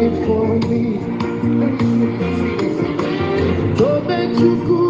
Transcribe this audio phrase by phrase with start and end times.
[0.00, 1.00] it for me.
[3.76, 4.80] Tobechuku,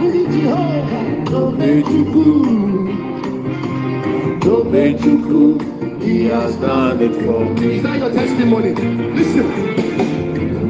[0.00, 2.26] Ndi Jehovah, Tobechuku,
[4.40, 7.76] Tobechuku, He has done it for me.
[7.76, 8.72] Is that your testimony?
[8.74, 9.46] Listen.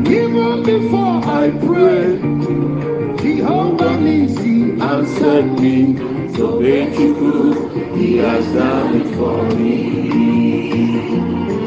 [0.07, 2.19] Even before I pray,
[3.23, 5.95] Jehovah Nissi answered me.
[6.35, 11.58] Tobechuku, He has done it for me.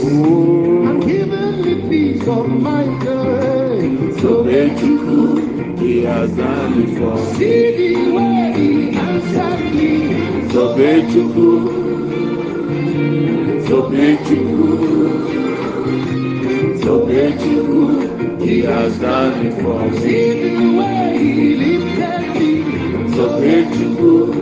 [0.00, 4.18] I'm giving me peace of mind, girl.
[4.20, 7.18] So you as done before.
[7.34, 9.92] See the way he answered me.
[10.50, 11.64] So that you could.
[13.66, 15.12] So that you could.
[16.82, 17.64] So that you.
[18.44, 19.52] He has done.
[20.00, 22.52] See the way he lifted me.
[23.14, 24.32] So that you could.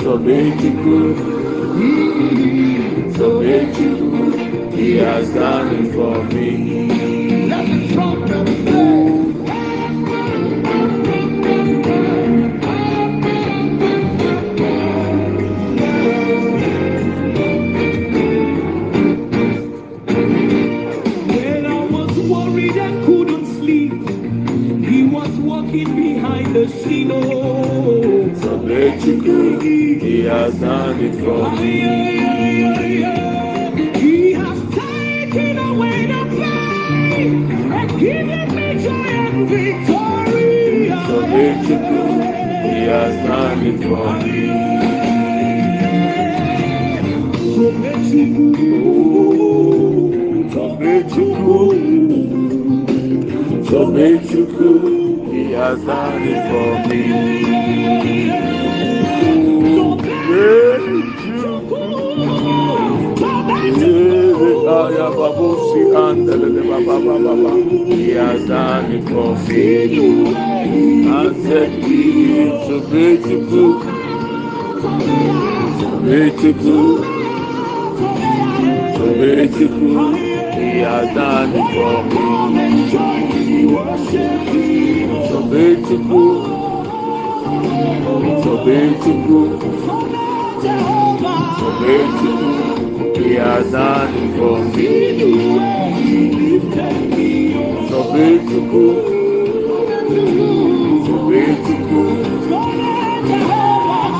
[0.00, 0.12] So
[1.78, 2.07] you.
[2.18, 3.12] Bechuku.
[3.14, 7.07] Sobetiku, Sobetiku, He has done it for me.
[54.28, 57.02] Chukwu, he has done it for me.
[67.88, 70.28] He has done it for me.
[71.08, 73.64] I said, He is a great Chukwu.
[76.04, 76.97] Great Chukwu.
[79.28, 80.14] Beautiful.
[80.14, 82.90] He has done for me.
[85.28, 86.34] So beautiful,
[88.42, 89.48] so beautiful,
[91.58, 93.22] so beautiful.
[93.22, 94.88] He has done for me.
[97.90, 98.92] So beautiful,
[101.06, 102.10] so beautiful,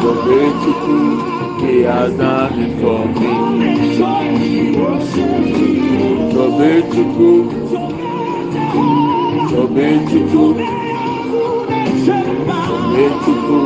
[0.03, 1.48] so beautiful.
[1.69, 3.39] que as naves somem.
[6.33, 7.33] Sobre Tchucu,
[9.51, 10.45] sobre Tchucu,
[12.65, 13.61] sobre Tchucu,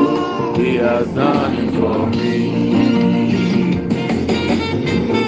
[0.55, 2.45] que as naves somem.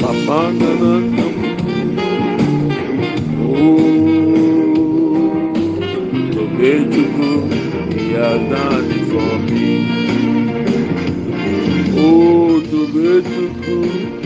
[0.01, 1.33] Papanganandam,
[3.51, 3.85] oh,
[6.35, 7.31] sobre Tchucu,
[7.91, 10.04] que as naves somem.
[13.15, 14.24] So beautiful,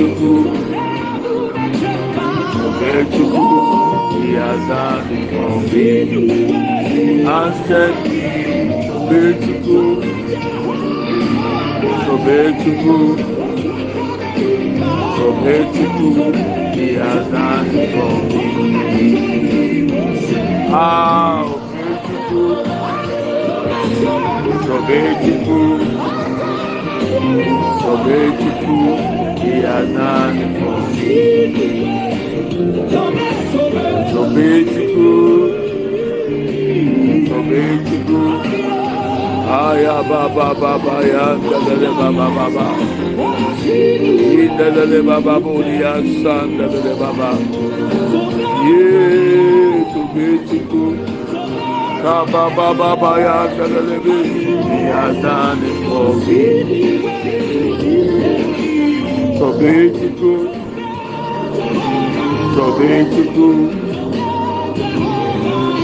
[0.00, 0.50] médico,
[2.80, 3.44] médico
[4.24, 6.22] e azado em convênio.
[7.28, 8.08] Aztec,
[9.08, 10.00] vertigo,
[12.06, 13.16] sou vertigo,
[15.16, 16.10] sou vertigo
[16.76, 19.60] e azado em convênio.
[20.72, 22.44] Ah, o vertigo,
[24.64, 25.60] sou vertigo,
[27.82, 29.19] sou vertigo.
[29.62, 31.60] Has done for me.
[34.12, 35.48] So beautiful,
[37.28, 38.30] so beautiful.
[39.50, 42.66] Aya baba baba ya dalele baba baba.
[44.58, 47.30] Dalele baba buriya san dalele baba.
[48.66, 50.94] Ye so beautiful.
[52.02, 54.16] Kaba baba baba ya dalele be.
[54.70, 55.60] He has done
[59.40, 60.50] somente tu,
[62.54, 63.70] somente tu,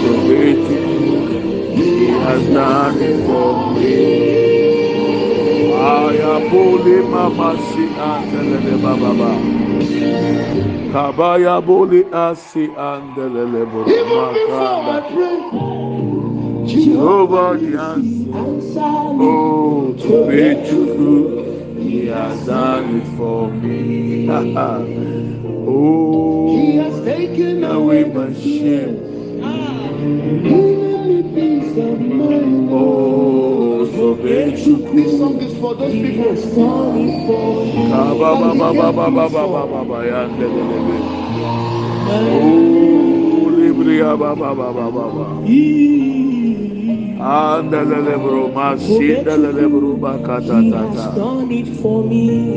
[0.03, 1.01] somente tu,
[1.75, 4.27] minhas dames comigo.
[5.73, 9.33] Ai, abole mamasi andelele bababa.
[10.93, 15.03] Kabaya bole asi andelele bababa.
[16.67, 18.31] Jehovah the answer.
[19.19, 21.46] Oh, to be true.
[21.87, 24.29] He has done it for me.
[24.29, 24.85] oh,
[26.57, 29.39] He has taken away my shame.
[30.43, 32.69] Me peace of mind.
[32.73, 36.35] Oh, so you This song is for those people.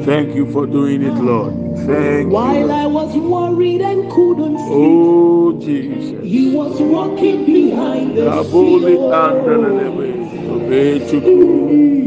[0.05, 1.53] Thank you for doing it, Lord.
[1.87, 2.71] Thank While you.
[2.71, 6.23] I was worried and couldn't sleep, Oh, Jesus.
[6.23, 9.11] He was walking behind the Kabuli scene.
[9.11, 10.07] andelelebe.
[10.53, 11.39] Obechuku.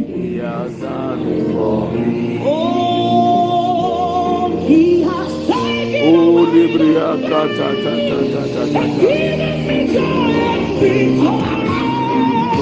[0.06, 2.38] He has done it for me.
[2.44, 3.66] Oh,
[4.68, 7.08] He has taken Oh, away libria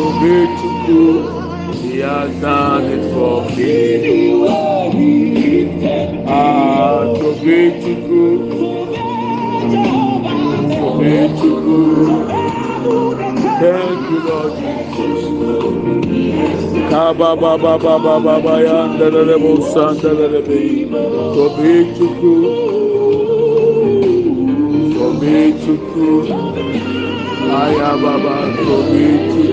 [0.01, 0.59] who built
[0.89, 1.05] you,
[1.73, 3.77] he has done it for me.
[6.27, 8.41] Ah, to be to good,
[10.79, 12.27] to be to good.
[13.61, 15.23] Thank you, Lord Jesus.
[16.91, 20.61] Kaba baba baba baba ya ndelele musa ndelele be.
[21.35, 22.55] To be to good,
[24.97, 26.29] to be to good.
[27.61, 29.50] Aya baba to be to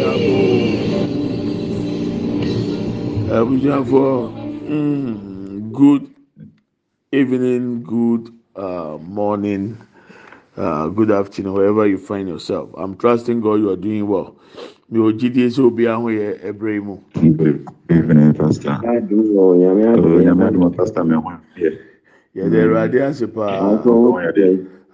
[0.00, 0.38] ya bo.
[3.30, 4.32] Abujanfo,
[4.68, 6.10] mm, good
[7.12, 9.76] evening, good uh, morning,
[10.56, 12.70] uh, good afternoon, wherever you find yourself.
[12.76, 14.36] I'm trusting God you are doing well.
[14.90, 16.96] Mi ò jíde sẹ́ obi ahọ́n yẹ ẹ̀brẹ́ mu.
[17.14, 18.76] Good evening, Pastor.
[18.82, 21.89] Adúgbò nyàmé Oh, adúgbò Nyame adom, Pastor me ho yɛ.
[22.34, 22.64] yɛde hmm.
[22.66, 23.82] awurade ase paa.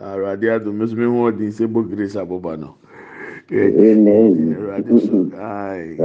[0.00, 2.76] Awurade adum nso mi ho ɔdin sɛ bɔ grace aboba no.
[3.50, 5.96] Awurade so ayi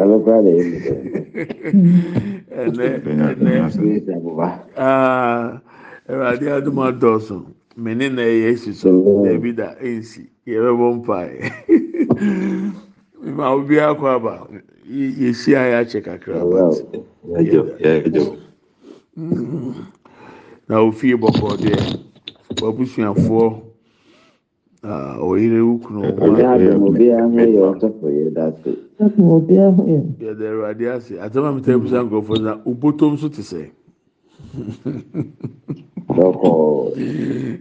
[2.51, 2.85] ɛnɛ
[3.31, 4.49] ɛnɛ.
[4.77, 5.59] aa
[6.09, 7.45] awurade adum adɔɔso.
[7.77, 8.89] Mene na ɛyɛ esi so.
[9.25, 10.27] Ɛbi ah, da ɛnsi.
[10.45, 11.51] Yɛbɛbɔ mpae.
[13.35, 14.47] Ma obi akɔ aba.
[14.89, 16.75] Yɛsi ayɛ akyɛ kakra but
[17.79, 18.37] yɛdɔ.
[20.71, 21.75] na ofie bɔkɔɔ deɛ
[22.63, 23.45] wabusuafoɔ
[24.83, 26.41] a ɔyere wukunu wɔn a
[30.23, 33.69] yɛda awurade ase atama mi ta ebusa nkurɔfoɔ na oboto nso te sɛ.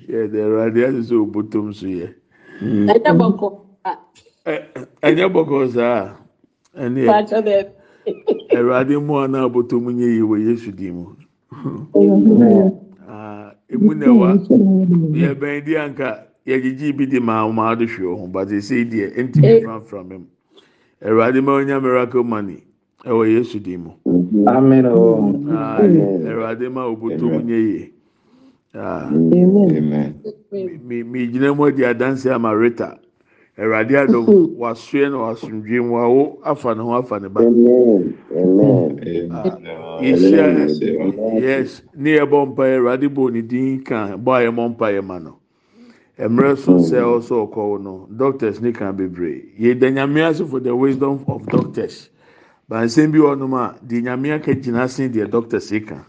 [0.07, 2.15] Yɛda awurade ase sɛ oboto nso yɛ.
[2.63, 3.49] ɛnyɛ bɔkɔ.
[3.85, 3.99] Ah.
[5.03, 6.15] ɛnyɛ bɔkɔ saa.
[6.79, 7.67] Ɛni yɛ
[8.55, 11.17] awurade mu a na aboto mu nye yi wɔ yesu di mu.
[13.73, 14.31] Emu na ɛwa
[15.21, 19.17] yɛ bɛn di anka yɛgyegye bi di maa ɔmo ado hwɛ ɔho but ese deɛ
[19.17, 20.27] ntumi franfran mu.
[21.03, 22.63] Awurade ma onya miracle money
[23.05, 23.91] ɛwɔ Yesu din mu.
[24.47, 25.33] Amen o.
[25.49, 26.27] Amen.
[26.27, 27.93] Awurade ma obotom nye yi.
[28.75, 30.15] Ah, Amen.
[30.87, 33.00] mi mi gyina mu adi adansi ama Rita.
[33.61, 34.25] Awurade adom
[34.59, 37.41] wasoɛ na wasomdwe mu awo afa ne ho afa ne ba.
[37.45, 38.17] Amen.
[38.35, 38.97] Amen.
[40.01, 44.51] Yɛhyia yes ne yɛ bɔ mpa yɛ awurade bɔ ne din kan bɔ a yɛ
[44.55, 45.37] mɔ mpa yɛ ma no.
[46.19, 49.53] Mmerɛ so sɛ ɔsɔ ɔkɔw no doctors ne kan bebree.
[49.61, 52.09] Yɛ da nyame ase for the wisdom of doctors.
[52.71, 56.07] Bansɛn bi wɔ nom a deɛ nyame aka gyina sen deɛ doctors ka.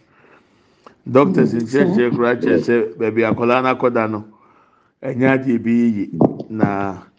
[1.09, 4.23] Doctors nkyerɛkyerɛ koraa kyerɛ sɛ baabi akwadaa no akɔda no
[5.03, 6.09] ɛnyɛ adeɛ bi
[6.49, 7.10] na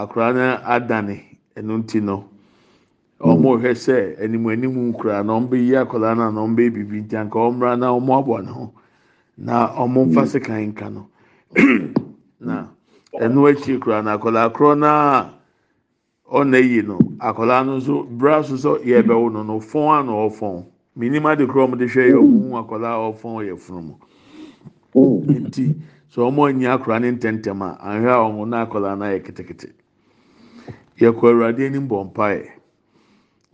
[0.00, 1.16] akwadaa no adane
[1.56, 2.16] ɛno nti no.
[3.22, 6.70] ɔmo hwɛ sɛ anim anim nkura na ɔmo bɛyi akwadaa no a na ɔmo bɛyɛ
[6.74, 8.72] bibi nti anka ɔmo na ɔmo aboa ne ho.
[9.36, 11.06] Na ɔmo mfa sekan nka no.
[12.40, 12.66] Na
[13.14, 15.30] ɛno akyi kura na akwadaa korɔ na
[16.32, 20.12] ɔna yi no akwadaa no nso bra so sɛ yɛbɛwo no no fɔn a na
[20.12, 20.64] ɔfɔn
[20.96, 23.82] minim ade korɔ ɔmo de hwɛ yɛ ɔmo hu akwadaa ɔfɔn yɛ funu
[24.94, 25.76] mu nti
[26.10, 29.81] sɛ ɔmo anyi akwadaa ne ntɛntɛm a ahwɛ a ɔmo na akwadaa no ayɛ ketekete.
[30.98, 32.62] Yɛkɔ awurade anim bɔ mpaeɛ.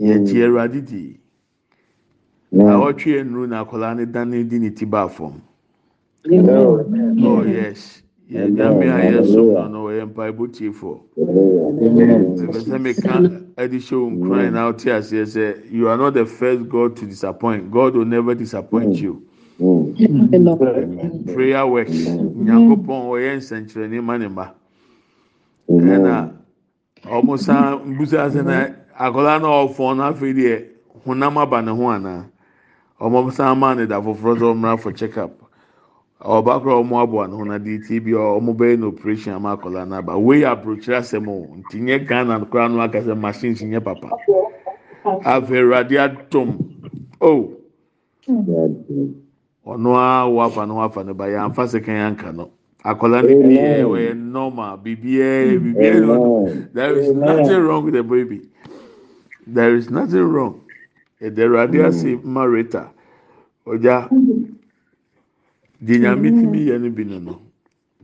[0.00, 1.18] yɛgye awurade di.
[2.52, 5.42] Na ɔtwe nnuru na akwadaa ne dan ne di ne ti ba fam.
[6.30, 8.02] Oh yes.
[8.30, 13.20] Yɛ nyame a yɛsom no no ɔyɛ mpaebɔ tiefoɔ ɛfɛ sɛ meka
[13.56, 17.06] ɛde hyɛ wo nkuran na ɔte aseɛ sɛ you are not the first god to
[17.06, 17.70] disappoint.
[17.70, 19.22] God will never disappoint you.
[19.60, 20.34] Mm.
[20.34, 21.24] Amen.
[21.34, 21.90] prayer works.
[21.90, 24.50] Nyankopɔn ɔyɛ nsɛnkyerɛnne ma ne mma.
[25.68, 26.37] Ɛna
[27.06, 28.56] ọmụ saa mbusa asị na
[29.04, 30.56] akwadaa na ọfọ n'afọ iri e, yɛ
[31.04, 32.22] honam aba ne ho anaa
[33.04, 35.32] ọmụ saa ama ne da foforɔ sɛ ɔmụ afọ check-up.
[36.34, 39.86] Ɔbaa koraa ɔmụ abụọ ne na dị tie bi ɔmụ bɛyɛ na operation ama akwadaa
[39.86, 41.76] n'aba wei aburokyerɛ asɛm o nti
[42.08, 44.08] ghana koraa no aka sɛ machines papa.
[45.24, 46.48] Afọ ewurade atọm
[47.20, 47.54] o!
[49.66, 52.50] Ɔno a wafa ne ho afa ba yɛ anfa sekan anka no.
[52.84, 57.84] akwadaa ni bi yɛ ɔyɛ normal bibiɛ eh, bibiɛ eh, no there is nothing wrong
[57.84, 58.40] with the baby.
[59.46, 60.60] There is nothing wrong.
[61.20, 62.90] Ɛdɛrɛ adi ase marita
[63.66, 64.08] ɔgya
[65.82, 67.40] dinyami tìmi yɛ no bi no no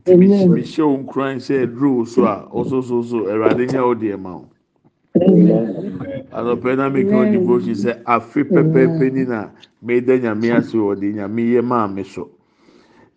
[0.03, 4.31] tìmi tìmi hyɛ wɔn kuran sɛ ɛduro so a ɔsososo ɛdɛrɛ adi nyɛ ɔdi ɛma
[4.35, 4.45] o.
[6.35, 9.51] Anɔpɛ na mi kan devotion sɛ afi pɛpɛɛpɛ nina
[9.81, 12.29] mi dɛ nyami ase wɔ di nyami yɛ maa mi so.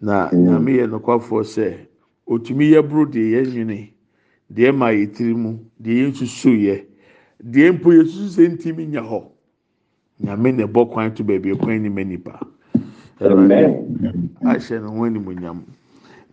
[0.01, 1.87] Na nyàmé yẹ nọkwafoɔ sẹ
[2.27, 3.93] otumi yẹ buro deɛ yẹ nwene
[4.51, 5.51] deɛ ma yɛ tiri mu
[5.83, 6.77] deɛ yɛ nsusu yɛ
[7.53, 9.21] deɛ mpo yɛ susu sɛ ntumi nya hɔ.
[10.23, 12.39] Nyame na ɛbɔ kwan to baabi kwan ni ma nipa
[13.21, 15.63] ahyɛ ne ho animonyam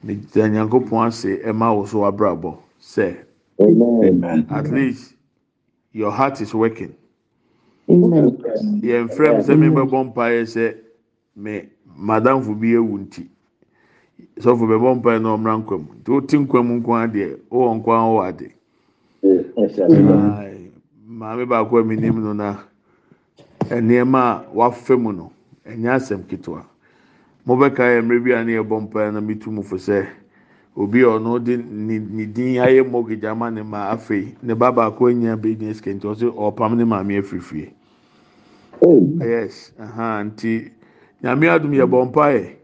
[0.03, 3.15] ne gyina nyankopɔn ase ɛma wo so wabrabɔ sɛ
[4.51, 5.15] at least
[5.91, 6.93] your heart is working.
[7.89, 8.37] Amen.
[8.81, 10.75] yɛn fɛm sɛ mi bɛbɔ mpaeɛ sɛ
[11.35, 13.27] me madamfo bi ewu nti
[14.39, 17.57] sɔfo bɛbɔ mpaeɛ na ɔmra nkwa mu nti o ti nkwa mu nkwa adeɛ o
[17.57, 18.47] wɔ nkwa wɔ ade.
[21.07, 22.57] Maame baako a mi nim no na.
[23.69, 25.31] Nneɛma a wafɛ mu no.
[25.65, 26.63] Ɛnyɛ asɛm ketewa
[27.47, 30.05] mobɛka yɛ mmerɛ bi a ne yɛbɔ mpaeɛ na metu mu fo sɛ
[30.75, 34.71] obi a ɔno de ne ne din ayɛ mortgage ama ne ma afei ne ba
[34.71, 37.71] baako anya business kɛ nti ɔsɛ ɔpam ne maame afiri fie
[38.81, 39.07] Oh.
[39.21, 40.71] yes nti.
[41.23, 42.55] Nyame adum yɛbɔ mpaeɛ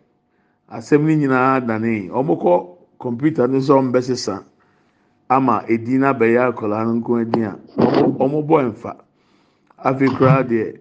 [0.72, 2.10] asɛm no nyinaa dane.
[2.10, 2.54] Ɔmo kɔ
[3.00, 4.44] computer no sɛ ɔmo bɛsesa
[5.30, 8.96] ama edin no abɛyɛ akwadaa no nko edin a ɔmo ɔmo bɔ nfa
[9.84, 10.80] afei koraa deɛ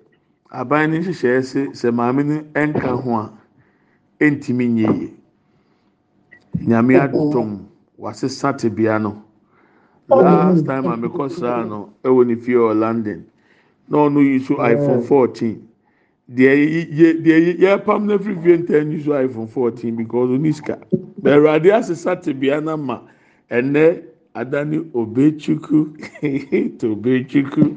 [0.50, 3.32] aban no nhyehyɛeɛ sɛ sɛ maame no nka ho a
[4.20, 5.14] ntumi nye yie.
[6.66, 7.66] Nyame adom
[7.98, 9.22] wasesa tebea no.
[10.08, 13.24] Last time a mekɔ sraa no ɛwɔ ne fie wɔ london.
[13.88, 15.69] Na ɔno yi so iphone fourteen.
[16.30, 16.52] Deɛ
[16.98, 20.78] yɛ deɛ yɛ pam na firi fie ntɛn yi so iphone fourteen because oni sika
[21.22, 23.00] bɛrɛade asesa tebea na ma
[23.50, 24.02] ɛnɛ
[24.34, 27.76] adani obechukwu to obechukwu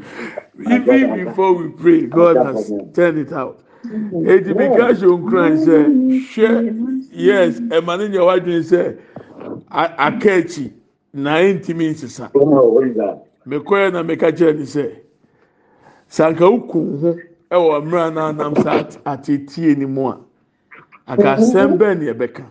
[0.69, 3.60] even before we pray god has turned it out.
[3.86, 5.77] Eti mi ka ṣe nkran sɛ
[6.29, 8.98] hwɛ yes ɛma ne nyɛ wadwin sɛ
[9.72, 10.72] aka akyi
[11.12, 12.29] na ntumi nsesa.
[13.48, 14.91] Mekɔɛ na meka kyerɛ ne sɛ
[16.07, 17.15] sanka ukun ho
[17.55, 18.72] ɛwɔ mmerɛ na anam sa
[19.05, 20.17] atetie ne mu a
[21.07, 22.45] aka asɛm bɛɛ ne ɛbɛka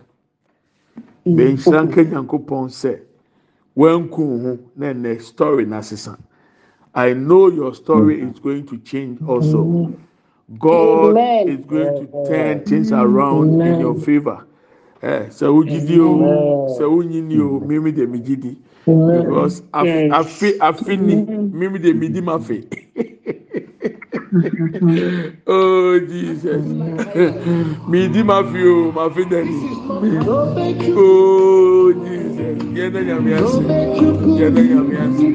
[1.25, 2.99] bɛnhyira nka nyankopɔn sɛ
[3.75, 6.17] wankun ho na ɛnɛ story na sesa
[6.95, 9.89] i know your story is going to change also.
[10.59, 11.49] God Amen.
[11.49, 14.45] is going to turn things around in your favour
[15.01, 18.55] ɛ sɛ wogidi o sɛ wonyini o mímí de mi gidi.
[18.85, 22.63] Because afi afi ni mímí de mi di ma fi.
[25.47, 26.65] oh jesus.
[27.87, 29.59] Mi di ma fi o ma fi dani
[30.97, 32.59] oh jesus.
[32.77, 33.87] Yẹn dẹ nyàmú yàtọ̀ yẹn
[34.39, 34.63] yàtọ̀
[34.95, 35.29] yẹn dẹ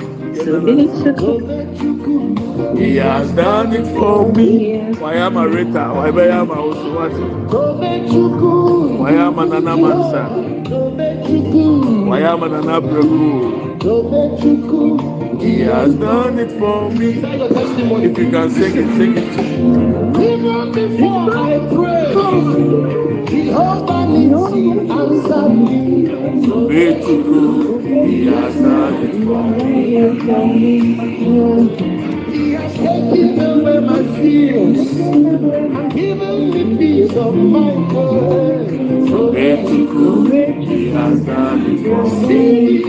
[2.78, 4.50] he has done it for me.
[5.02, 7.24] Wàyà ma rita wàyà bẹ yà ma oṣù wàtí
[9.02, 10.22] wàyà ma nana mansa
[12.10, 13.26] wàyà ma nana bregu
[15.40, 17.10] he has done it for me
[18.04, 19.32] if you can sing it sing it.
[20.20, 25.80] Even before I pray, Jehovah Nissi answered me.
[26.68, 28.26] Beautiful, he
[29.24, 30.72] for me.
[32.32, 37.88] He has taken away my fears and given me peace of mind.
[39.32, 41.78] Beautiful, he has me.
[42.26, 42.82] See,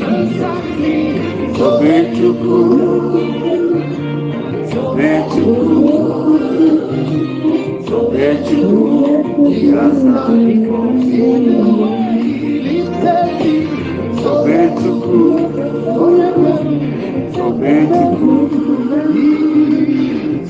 [0.00, 0.96] answered me.
[1.54, 2.94] Beautiful,
[7.94, 11.94] promete tudo de graça e confio.
[14.20, 15.18] Somente tu,
[17.34, 18.32] somente tu,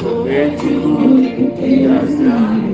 [0.07, 0.95] somente tu,
[1.83, 2.74] graça e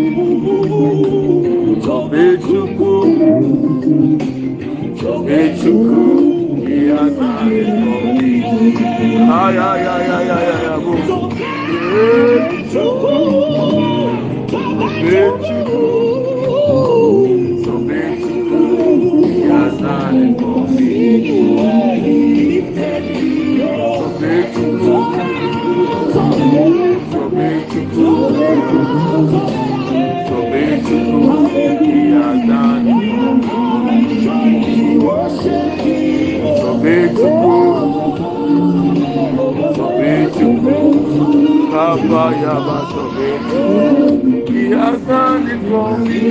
[44.71, 46.21] yadani komi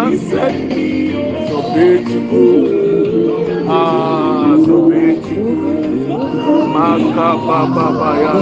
[0.00, 0.86] asẹti
[1.48, 2.44] sobetiku
[3.70, 5.52] aa sobetiku
[6.74, 8.34] maka bababa ya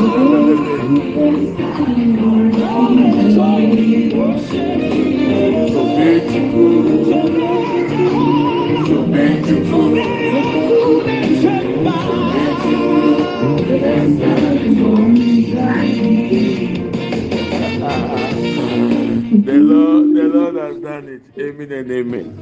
[3.35, 4.25] sobetiku
[5.75, 6.65] sobetiku
[8.87, 9.81] sobetiku.
[20.67, 21.23] Has done it.
[21.41, 22.39] Amen and amen.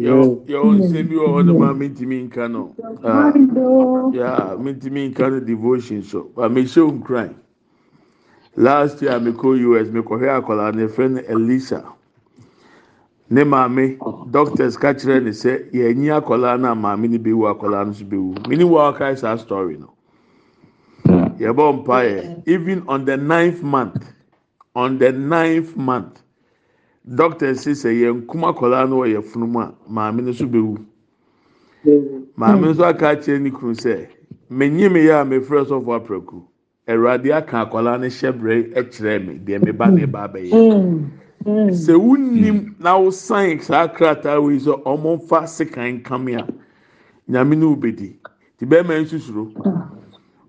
[0.00, 2.74] Yo, yo, nsɛm bi wɔ hɔ nom a mintimi nka no.
[3.04, 3.32] Ah,
[4.12, 6.30] Yeah, mintimi nka no devotion so.
[6.36, 7.34] But me show nkran.
[8.56, 11.84] Last year me kɔ US me kɔhwɛ akwadaa ne friend no Elisa.
[13.30, 13.98] Ne maame
[14.30, 18.04] doctors ka kyerɛ ne sɛ yɛnyi akwadaa no a maame no bɛwu akwadaa no nso
[18.04, 18.48] bɛwu.
[18.48, 19.92] Mini wɔ ɔkae saa story no.
[21.38, 24.04] Yɛbɔ mpaeɛ even on the ninth month
[24.74, 26.22] on the ninth month
[27.14, 30.46] doctor say sɛ yɛn kum akwadaa no wɔ yɛ funu mu a maame no nso
[30.46, 30.78] bɛwu.
[32.36, 34.08] maame nso aka akyerɛ ne kunu sɛ
[34.50, 36.42] menyi me yɛ a mefrɛ sɔfo aprɛku
[36.88, 40.50] awurade aka akwadaa no hyɛ brɛ kyerɛ me deɛ me ba ne ba bɛyɛ
[41.72, 46.46] sɛ wunim na wosan saa krataa wei sɛ ɔmo nfa sekan kame a
[47.30, 48.16] nyame ne wobɛdi.
[48.58, 49.52] Ti bɛrima nsusuro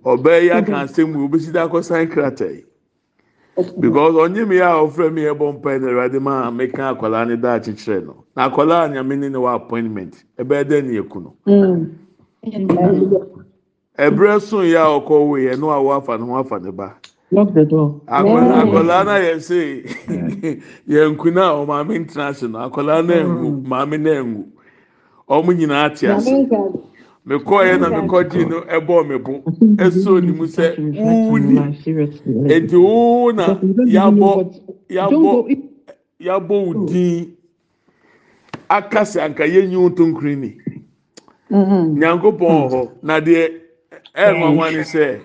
[0.03, 2.65] ɔbaa yi aka asɛm mu obesi da akɔsan krataa yi.
[3.79, 7.37] because onye m ya ofere m ihe bụ mpa na awurade ma meka akwara anyị
[7.41, 10.13] daa akyekyere no na akwara anyị amini na wa appointment.
[10.37, 11.33] Ebe ede na eku no
[13.97, 16.95] ebere sun ya ọkọ wo yẹ no awọ afa ne ho afa ne ba
[18.07, 19.83] akwara na yẹ se
[20.87, 22.61] yẹ nku na ọ maame international.
[22.69, 24.43] Akwara na engu maame na engu
[25.29, 26.47] ọmụ nyinaa te ase.
[27.25, 29.33] Mekɔ yɛ na mekɔ gyi no ɛbɔ me bo.
[29.83, 31.55] Ɛso ne mu sɛ wuni.
[32.53, 33.59] eti wo na
[36.19, 37.35] yabɔ wo din.
[38.69, 40.57] Akasi anka yɛnyi wo ntonkiri ni.
[41.51, 42.89] Nyankopɔn wɔ hɔ.
[43.03, 43.51] Na deɛ
[44.15, 45.21] ɛnwanwa ne sɛ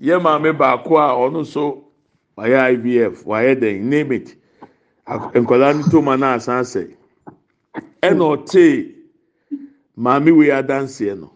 [0.00, 1.84] yɛ maame baako a ɔno nso
[2.36, 4.36] wayɛ ivf wayɛ dɛn name it.
[5.08, 6.88] Nkwadaa no toma asan sɛ
[8.02, 9.01] ɛna ɔtee
[10.02, 11.28] maame wei adanseɛ no.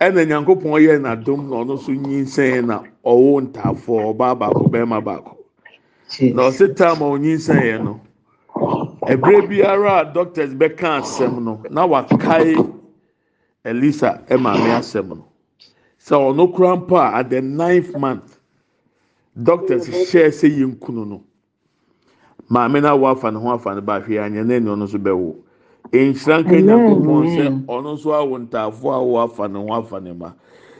[0.00, 5.36] Ɛna nyankopɔn yɛ n'adom na ɔno nso nyinsɛn na ɔwɔ ntaafoɔ ɔbaa baako bɛrima baako.
[6.34, 8.00] Na ɔsi taama onyinsɛn no
[9.12, 12.56] ɛbrɛ biara a doctors bɛka asɛm no na wakae
[13.64, 15.24] elisa ɛmaame asɛm no.
[16.00, 18.38] Sɛ ɔno kura mpo a at the ninth month
[19.42, 21.22] doctors hyɛ sɛ yɛn kunu no.
[22.50, 24.98] Maame na awo afa ne ho afa ne ba ahwɛ anya na ɛni ɔno nso
[24.98, 25.36] bɛwo.
[25.92, 30.12] Nhyira nka nyankopɔn sɛ ɔno nso awo ntaafo a awo afa ne ho afa ne
[30.12, 30.32] ma.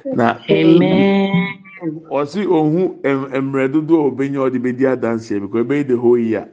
[0.05, 0.39] Na
[2.11, 6.49] ɔsi ohun mmerɛ dodo a obenya ɔde bedi adanseɛ because ebɛyi the whole year.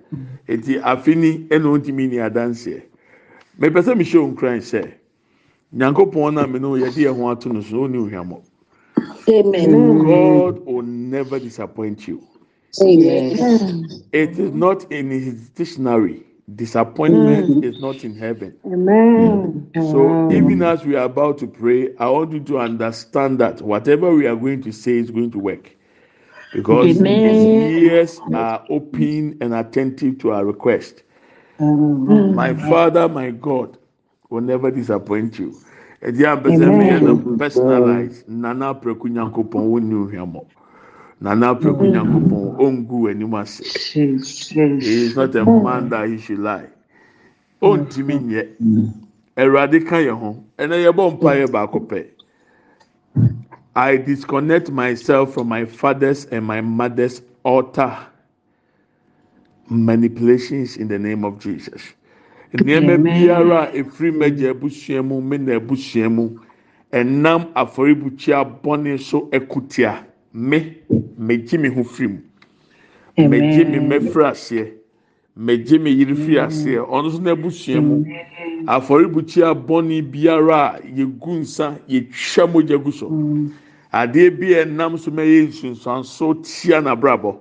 [0.48, 2.82] Eti afini ɛna ontumi ni adanseɛ.
[3.60, 4.92] Mepɛ sɛ mehyɛ nkran sɛ
[5.76, 8.42] nyankopɔn na mene yɛde yɛn ho ato no so ɔni ohwamɔ
[10.04, 12.22] god will never disappoint you.
[14.12, 16.24] It is not in his dictionary
[16.56, 17.64] disappointment mm.
[17.64, 18.56] is not in heaven.
[18.66, 19.70] Amen.
[19.76, 24.14] so even as we are about to pray i want you to understand that whatever
[24.14, 25.76] we are going to say is going to work.
[26.54, 27.34] Because Amen.
[27.36, 31.04] his ears are open and attentive to our request.
[31.60, 32.34] Mm.
[32.34, 32.70] My mm.
[32.70, 33.78] father my god
[34.30, 35.56] will never disappoint you.
[36.02, 40.46] Ɛdi abɛsɛ mi yɛ no personalize nana apɛku nyankopɔn wo ni ohwɛmɔ
[41.22, 42.56] nana apɛku nyankopɔn.
[42.60, 43.64] Ongu anim ase.
[43.94, 46.68] He is not a man that he should lie.
[47.62, 48.48] Ontumi nyɛ
[49.38, 50.44] ɛwurade ka yɛ ho.
[50.58, 52.06] Ɛnɛ yɛ bɔ mpa yɛ baako pɛ.
[53.76, 57.98] I disconnect myself from my father's and my mother's altar
[59.70, 61.94] manipulations in the name of jesus.
[62.54, 66.40] Nneɛma biara a efiri mɛgya abusua mu me na abusua mu
[66.92, 70.78] ɛnam afɔrebukyia bɔne so ɛkutia me
[71.18, 72.20] megye me ho firi mu.
[73.30, 74.72] Megye me mɛfiri aseɛ.
[75.38, 76.86] Megye me yiri firi aseɛ.
[76.86, 78.06] Ɔno nso n'abusua mu.
[78.68, 83.08] Afɔrebukyia bɔnne biara a yɛgu nsa yɛtwa mogya gu so.
[83.94, 87.36] Adeɛ bi a ɛnam so mɛyɛ nsunsuanso tia n'abrabɔ.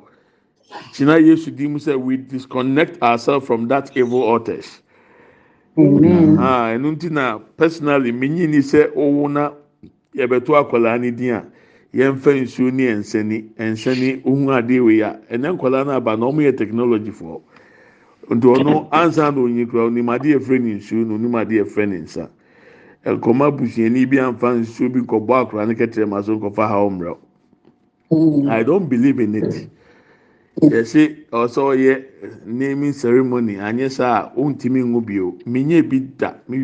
[0.92, 4.80] Gyina yesu di mu sɛ we disconnect ourselves from that evil altars.
[5.76, 9.52] Ah, ɛno nti na personally menyi ni sɛ ɔwɔ na
[10.14, 11.44] yɛbɛto akwadaa ne din a
[11.94, 16.42] yɛmfa nsuo ne nsani nsani ohun adeɛ wei a ɛnɛ nkwadaa no aba na wɔn
[16.44, 17.40] yɛ technology foɔ.
[18.30, 21.88] Nti ɔno ansa na onyi kura onim adeɛ efrɛ ne nsuo na onim adeɛ efrɛ
[21.88, 22.28] ne nsa.
[23.06, 27.16] Nkɔmɔ abusuani bi anfa nsuo bi nkɔbɔ akwadaa ne kɛtɛrɛ ma so nkɔfa ha ɔmrɛw
[28.48, 29.68] i don't believe in it.
[30.60, 32.04] Yɛsi ɔsɛ ɔyɛ
[32.46, 35.36] naming ceremony anyɛ saa a ɔntumi ngu bio.
[35.46, 36.58] Menye bi da me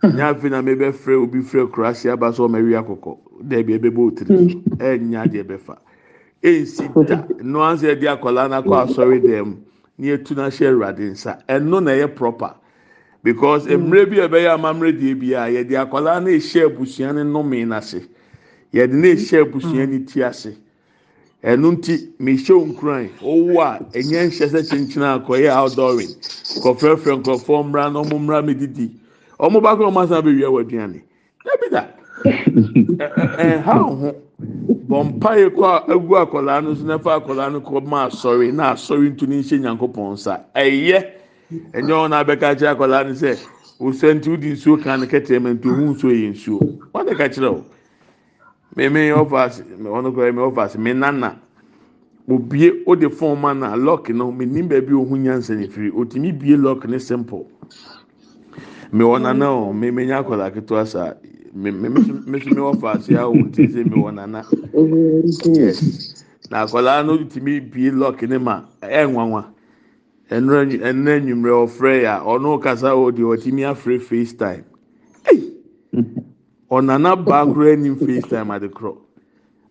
[0.02, 4.00] wiase nyaafi na mebɛ frɛ obi frɛ kurasi aba so ɔmɛ wi akɔkɔ dɛbi ɛbɛbɔ
[4.06, 5.76] otiri ɛnya deɛ bɛfa
[6.42, 7.24] ɛnsi da.
[7.42, 9.56] Noa sɛ ɛde akɔla n'akɔ asɔre dɛm
[9.98, 11.42] ne etu n'ahyɛ ɛwurade nsa.
[11.48, 12.54] Ɛno na ɛyɛ proper.
[13.22, 17.66] Because mmerɛ bi ɛbɛyɛ amammerɛ die bi a yɛde akɔla no ehyɛ abusua no nnome
[17.66, 18.00] n'ase
[18.72, 20.56] yɛde no ehyɛ abusua no ti ase.
[21.44, 26.14] Ɛno nti mehyɛ nkuran owu a ɛnyɛ nhyɛ sɛ kyenkyene akɔyɛ outdooring.
[26.62, 28.99] Kɔfrɛfrɛ nkurɔfoɔ mmra na ɔmo mmra mi didi
[29.40, 31.00] ɔmo ba kɔ ɔmo asan bɛ wia wɔ aduane
[31.46, 31.82] ɛbi da
[32.24, 34.12] ɛɛ ha ho
[34.88, 38.72] bɔ mpa yɛ kɔ egu akɔlaa no so n'ɛfa akɔlaa no kɔ ma asɔre na
[38.74, 40.40] asɔre ntu ne nhyɛ nyankopɔn nsa.
[40.54, 40.98] Ɛyɛ
[41.72, 43.38] ɛnyɛ wɔn a bɛka kyerɛ akɔlaa no sɛ
[43.80, 46.60] osɛ nti wodi nsuo kan no kɛtɛ mɛ nti ohun nsuo yɛ nsuo
[46.92, 47.64] wɔn de ka kyerɛ o
[48.76, 51.36] mímí ɔfàs ɔno kora mi ɔfàs mi nana
[52.28, 55.90] obie o de fɔn ma na lɔk no mi nim baabi ohun nyansa ne firi
[55.90, 57.46] otumi bie lɔk ne simple
[58.92, 61.14] mi wɔ nana o mi mi nya akɔla ketewa sa
[61.54, 64.44] mi mi mi mi so mi ɔfàs ya o ti sɛ mi wɔ nana
[66.50, 69.44] na akɔla no tumi bie lɔk ne ma ɛ nwanwa
[70.30, 74.64] ɛnura ɛnura enyimrɛ ɔfrɛ ya ɔno kasa o de ɔtumi afrɛ face time.
[75.24, 75.52] Hey!
[76.70, 78.96] ɔnana baa koraa nim facetime ade korɔ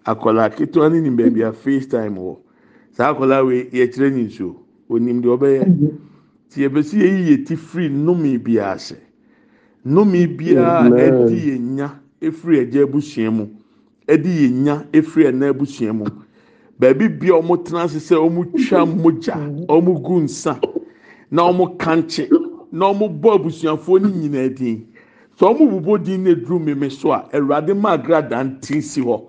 [0.06, 2.38] akwadaa ketewa ne nim baabi a facetime wɔ
[2.92, 4.56] saa akwadaa wei yɛkyerɛ ne nsuo
[4.90, 5.64] onim deɛ ɔbɛyɛ
[6.50, 8.96] ti yɛbɛsi yɛyi yɛ ti firi nnome biara ase
[9.90, 11.88] nnome biara ɛdi yɛ nya
[12.22, 13.46] efiri ɛgya abusua mu
[14.08, 16.06] ɛdi yɛ nya efiri ɛna abusua mu
[16.80, 19.36] baabi bia wɔn tena ase sɛ wɔn twa mogya
[19.68, 20.60] wɔn gu nsa
[21.32, 22.30] na wɔn kankye
[22.72, 24.86] na wɔn bɔ abusuafoɔ ne nyinaa din
[25.40, 29.22] sɛ ɔmo bobɔ din na eduru mímí so a awurade ma agrada ntin si hɔ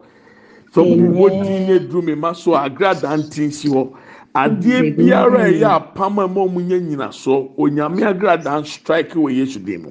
[0.74, 3.88] sɛ ɔmo bobɔ din na eduru mímí so a agrada ntin si hɔ
[4.34, 9.58] adeɛ biara ɛyɛ apam a ɛma ɔmo nye nyina so onyame agrada strike wɔ yesu
[9.64, 9.90] dim mu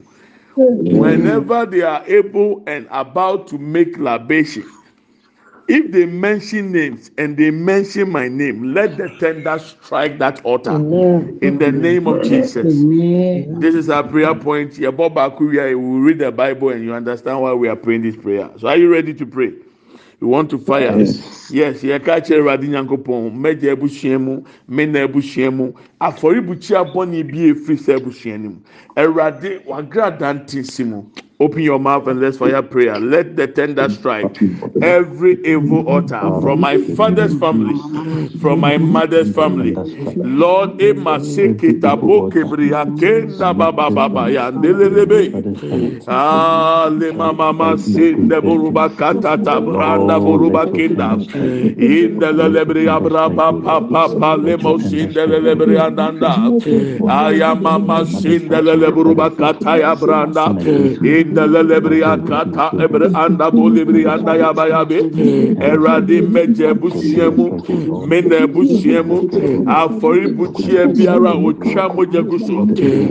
[0.56, 4.66] whenever they are able and about to make libation,
[5.68, 10.76] if they mention names and they mention my name, let the tender strike that altar
[11.42, 12.66] in the name of Jesus.
[13.60, 14.78] This is our prayer point.
[14.80, 18.50] We will read the Bible and you understand why we are praying this prayer.
[18.58, 19.54] So, are you ready to pray?
[20.22, 20.98] You want to fire?
[21.00, 21.82] Yes, yes.
[21.82, 27.96] yɛka kyerɛ awurade nyankopɔn mɛgya abusua mu me abusua mu afɔrebukyia bɔnne bi efiri sɛ
[27.98, 28.60] abusua no mu
[29.00, 31.04] Awurade wagrada ntinsi mu.
[31.42, 33.00] Open your mouth and let's fire prayer.
[33.00, 34.42] Let the tender strike
[34.82, 37.80] every evil altar from my father's family,
[38.42, 39.72] from my mother's family.
[40.18, 46.04] Lord, ema seketa boke bria kenda baba baba ya ndelelebe.
[46.10, 51.16] Ah, le mama ma sinde buruba kata tabranda buruba kinda.
[51.80, 55.24] Inde lelebre abra pa pa pa pa le mo sinde
[55.90, 56.36] brandanda
[57.08, 60.46] ayamama sindelele buruba kata ya branda
[61.04, 65.00] indelele bria kata ebre anda boli bria anda ya bayabe
[65.62, 67.62] eradi meje busiemu
[68.08, 69.30] mena busiemu
[69.68, 72.68] afori buchie biara otwa moje guso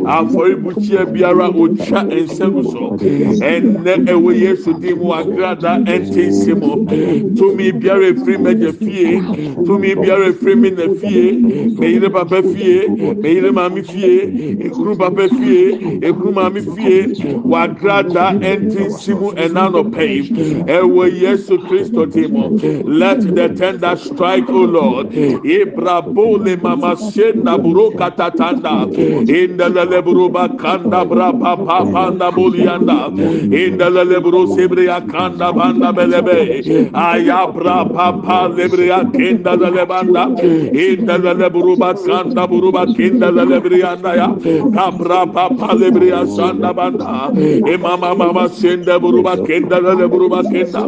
[0.06, 2.96] afori buchie biara otwa enseguso
[3.42, 6.86] enne ewe yesu di mu agrada entesimo
[7.36, 9.22] tumi biara efiri meje fie
[9.66, 11.32] tumi biara efiri mi na fie
[11.78, 12.67] meyire baba fie
[13.22, 14.58] meyire maame fie
[14.98, 16.00] papa fie
[16.38, 16.98] maame fie
[17.52, 19.64] wagrada da ɛnti nsimu ɛna
[20.76, 22.44] ɛwɔ yesu kristo ti mu
[22.84, 25.10] let the tender strike o lord.
[25.12, 28.86] Ibrabo le mama se naburo katatanda.
[30.04, 32.30] Buru bakanda bra panda
[34.56, 36.62] sebria kanda banda belebe.
[39.18, 39.52] Kenda
[41.52, 41.76] buru
[42.58, 44.28] kuruba kinda la lebriyanda ya
[44.74, 47.30] kabra papa lebriya sanda banda
[47.74, 50.82] imama mama senda buruba kinda la leburuba kinda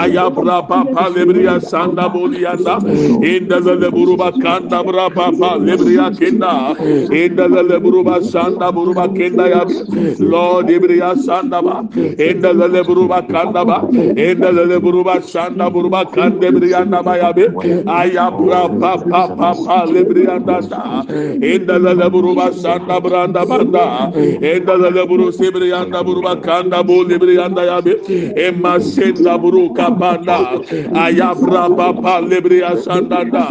[0.00, 2.76] aya bra papa lebriya sanda boliyanda
[3.32, 6.52] inda la leburuba kanda bra papa lebriya kinda
[7.22, 9.62] inda la leburuba sanda buruba kinda ya
[10.20, 11.76] lord lebriya sanda ba
[12.28, 13.78] inda la leburuba kanda ba
[14.28, 17.48] inda la leburuba sanda buruba kanda lebriyanda ba ya be
[17.88, 20.60] aya bra papa papa lebriyanda
[21.14, 24.10] Enda la la buru basanda branda banda.
[24.14, 27.94] Enda la la buru sebri yanda buru bakanda bu libri yanda yabi.
[28.36, 30.60] Emma senda buru kapanda.
[31.04, 33.46] Ayabra baba libri asanda da.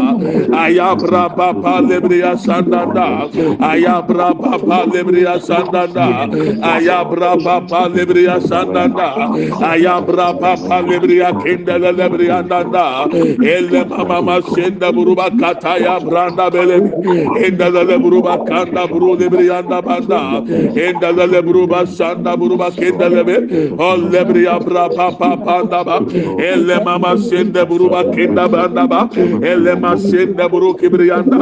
[0.64, 3.28] Ayabra baba libri asanda da.
[3.72, 6.28] Ayabra baba libri asanda da.
[6.74, 9.10] Ayabra baba libri asanda da.
[9.72, 13.08] Ayabra baba libri akenda la libri yanda da.
[13.44, 16.78] Elle mama senda buru bakata ya branda bele
[17.54, 20.42] endala le buruba kanda buru lebri yanda banda.
[20.76, 26.00] endala le buruba sanda buruba kenda lebe ol lebri abra pa pa panda ba.
[26.40, 29.10] Elle mama sende buruba kenda banda ba
[29.44, 31.40] elle ma sende buru kibri yanda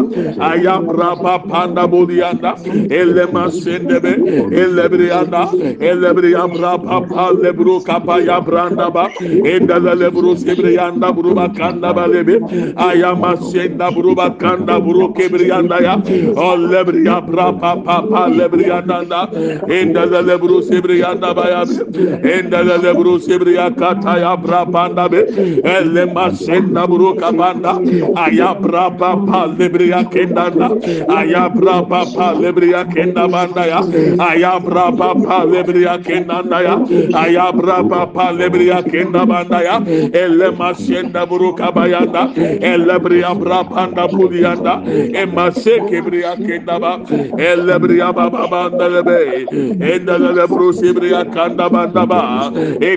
[0.50, 2.56] ayam ra pa panda budi yanda
[2.90, 4.14] elle ma sende be.
[4.62, 9.10] Elle bri yanda elle bri abra pa pa le buru kapa ya branda ba.
[9.20, 12.40] Endala le buru kibri yanda buruba kanda ba lebe
[12.76, 16.01] ayam ma sende buruba kanda buru kibri yanda ya.
[16.38, 19.28] Oh lebriya brapa papa lebriya nanda.
[19.68, 21.66] Enda le lebru sebriya nda baya.
[21.66, 25.22] Enda le lebru sebriya kata ya brapa nda be.
[25.64, 27.78] Ele masenda buru kabanda.
[28.18, 30.70] Aya brapa pa lebriya kenda nda.
[31.10, 33.80] Aya brapa pa lebriya kenda banda ya.
[34.20, 36.76] Aya brapa pa lebriya kenda nda ya.
[37.14, 39.78] Aya brapa pa lebriya kenda banda ya.
[40.14, 42.32] Ele masenda buru kabayanda.
[42.36, 44.82] Ele briya brapa nda buru yanda.
[45.12, 47.00] Emase kenda ba
[47.38, 49.46] elle briya baba banda lebe
[49.92, 52.52] enda lebru sibriya kanda banda ba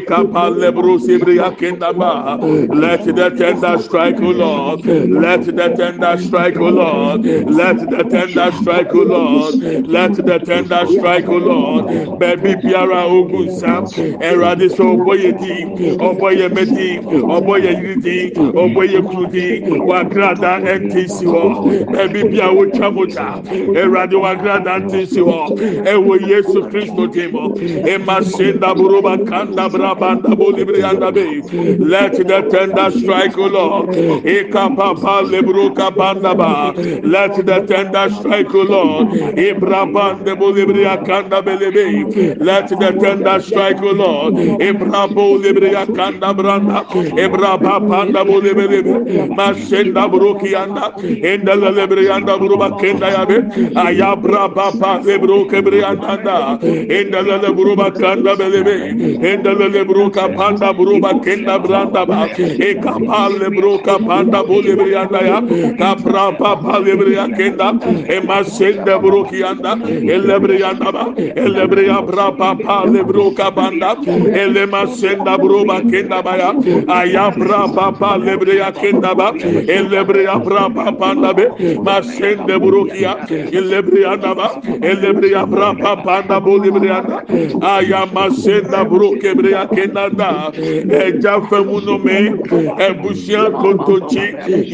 [0.08, 2.38] kapal lebru sibriya kenda ba
[2.74, 4.84] let the tender strike o lord.
[4.84, 7.24] Let the tender strike o lord.
[7.24, 9.54] Let the tender strike o lord.
[9.86, 11.84] Let the tender strike o lord.
[12.20, 13.84] Bẹẹbi biara ogun sam
[14.20, 15.54] ẹrọadé sọ ọbọ yẹ di
[15.98, 16.88] ọbọ yẹ mẹdi
[17.36, 18.16] ọbọ yẹ yiri di
[18.62, 21.44] ọbọ yẹ kuru di wà gírada ẹntì si họ
[21.92, 23.26] bẹẹbi bia wò twa mọta
[23.80, 25.42] ẹrọadé wà gírada ẹntì si họ
[25.92, 27.42] ẹwọ yesu kristo dì mọ
[27.92, 29.68] ẹ ma ṣe ndàbúrò kanda
[30.00, 31.24] banda bolibiri andabe
[31.78, 33.88] let the tender strike o lord.
[34.24, 39.08] Ikapapa lebruka bandaba let the tender strike o lord.
[39.36, 44.34] Ibrabande bolibiri akanda belebe let the tender strike o lord.
[44.34, 46.84] Ibrabo libiri akanda branda.
[47.24, 48.82] Ibraba panda bolibiri
[49.36, 50.92] masenda bruki anda.
[51.00, 58.36] Enda lebiri anda buruba Baba Kenda Yabe, Ayabra Baba Ebro Kebre Andanda, Endalele Buruba Kanda
[58.36, 65.40] Belebe, Endalele Bruka Panda Buruba Kenda Branda Ba, Ekapale Bruka Panda Bulebre Andaya,
[65.78, 67.72] Kapra Baba Lebre Kenda,
[68.08, 76.52] Emasenda Bruki Anda, Elebre Andaba, Elebre Abra Baba Lebruka Banda, Elemasenda Bruba Kenda Baya,
[76.86, 81.48] Ayabra Baba Lebre Kenda Ba, Elebre Abra Baba Nabe,
[81.84, 83.14] Masenda buruki ya
[83.52, 84.48] elebriyanda ba
[84.82, 87.16] elebriya bra papa anda bulibriyanda
[87.62, 90.30] aya masenda buruke briya kenda da
[91.04, 92.18] ẹja fẹmu nomi
[92.86, 94.26] ẹbusua kontonkyi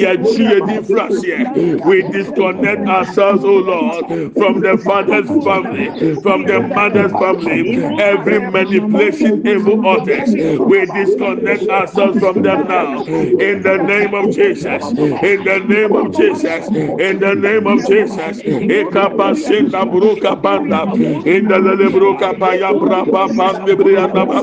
[0.03, 1.39] yẹkyi yẹdi furaseɛ
[1.87, 4.05] we disconnect ourselves o lord
[4.39, 5.87] from the father's family
[6.23, 7.77] from the mother's family.
[8.01, 10.31] Every manipulation evil altars
[10.71, 13.05] we disconnect ourselves from them now.
[13.05, 17.87] In the name of jesus in the name of jesus in the name of of
[17.87, 18.43] Jesus.
[18.43, 20.87] Ekapa seka bruka panda.
[21.25, 24.43] Inda la de bruka paya brapa pande brianda ba.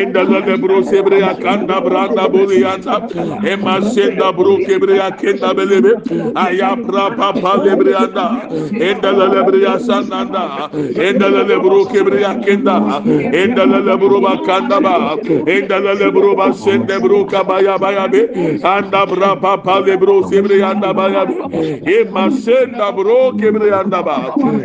[0.00, 2.96] Inda la de brose bria kanda branda bulianda.
[3.44, 5.92] Ema senda bruke bria kenda belebe.
[6.36, 8.48] Aya brapa pale brianda.
[8.88, 10.70] Inda la de bria sananda.
[11.08, 13.02] Inda la de bruke bria kenda.
[13.42, 15.16] Inda la de bruba kanda ba.
[15.56, 18.28] Inda la de bruba sende bruka baya baya be.
[18.62, 21.34] Anda brapa pale brose brianda baya be.
[21.86, 24.16] Ema se senda bru kebriyanda ba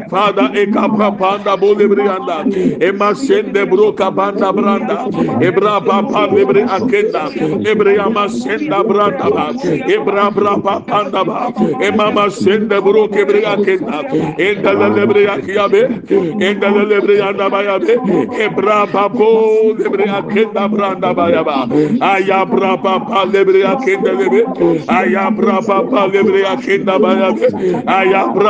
[0.09, 2.37] father ekapa panda bulibriyanda
[2.81, 4.97] ema sende bru kabanda branda.
[5.41, 7.23] Ebra papa lebre akenda.
[7.71, 9.45] Ebre ama senda branda ba
[9.95, 14.03] ebra bra papa anda ba emama senda bro kebre akenda.
[14.39, 15.81] Enda lebre akiabe
[16.41, 17.93] enda lebre anda ba yabe
[18.45, 21.67] ebra papo lebre akenda branda ba yaba
[22.01, 24.41] aya bra papa lebre akenda lebe
[24.87, 27.45] aya bra papa lebre akenda ba yabe
[27.89, 28.45] akenda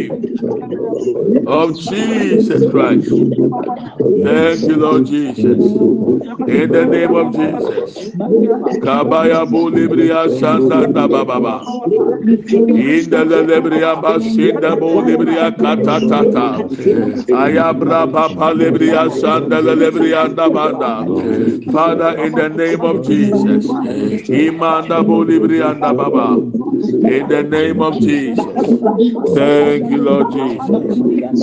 [1.47, 3.23] of Jesus Christ.
[4.23, 5.63] Thank you, Lord Jesus.
[6.47, 8.13] In the name of Jesus.
[8.81, 11.65] Kabaya bolibria sanda da baba.
[12.79, 16.65] In the lebria basinda bolibria katatata.
[17.31, 21.03] Ayabra papa lebria sanda lebria da banda.
[21.71, 23.75] Father, in the name of Jesus.
[24.31, 26.43] Imanda bolibria da baba.
[27.05, 28.81] In the name of Jesus.
[29.33, 30.97] Thank you, Lord Jesus.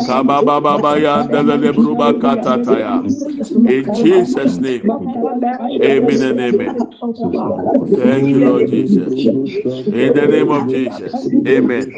[0.05, 3.05] Kababa baba yanda lebruba katataya.
[3.65, 4.91] In Jesus' name.
[5.83, 6.79] Amen and amen.
[7.95, 9.31] Thank you, Lord Jesus.
[9.91, 11.33] In the name of Jesus.
[11.47, 11.95] Amen.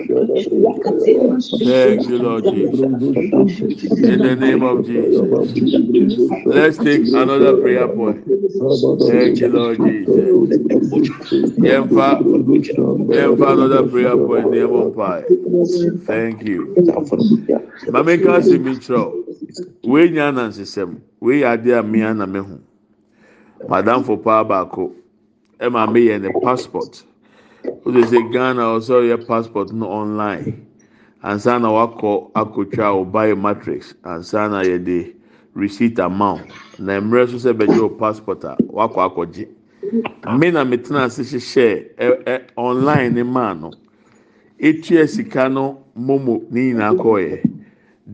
[1.63, 3.03] Thank you, Lord Jesus.
[4.03, 5.31] In the name of Jesus.
[6.45, 8.25] Let's take another prayer point.
[9.17, 10.15] Thank you, Lord Jesus.
[11.57, 15.25] Yemfa, Yemfa, another prayer point, Yemon Pai.
[16.05, 16.75] Thank you.
[17.87, 19.25] Mameka Simitro,
[19.85, 22.43] we nyana nsesem, we ade a me ana me.
[23.69, 24.93] Madam for power baako,
[25.59, 27.03] Emma, ma me yɛ ne passport.
[27.87, 30.67] O de sɛ Ghana oh, Also, ɔyɛ passport no online.
[31.25, 35.15] Ansa na wakɔ akotwa o buy matrix, ansa na de
[35.55, 36.47] receipt amount.
[36.79, 39.49] Na mmerɛ so sɛ bɛgye o passport a wakɔ akɔgye.
[40.39, 43.71] Me na me tena ase hyehyɛ online ne maa no.
[44.61, 47.51] Etua sika no momo ne nyinaa kɔɔɛ.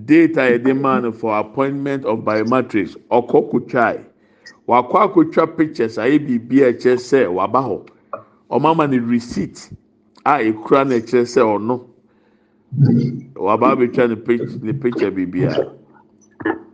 [0.04, 4.00] Date a yɛde maa no for appointment of biometrics ɔkɔ kotwae.
[4.68, 7.88] Wakɔ akotwa pictures a yɛ biribi a ɛkyerɛ sɛ waba hɔ.
[8.50, 9.70] Ɔmama ne receipt
[10.24, 11.84] a ekura na ɛkyerɛ sɛ ɔno
[13.34, 15.10] waba abɛtwa ne pic ne picture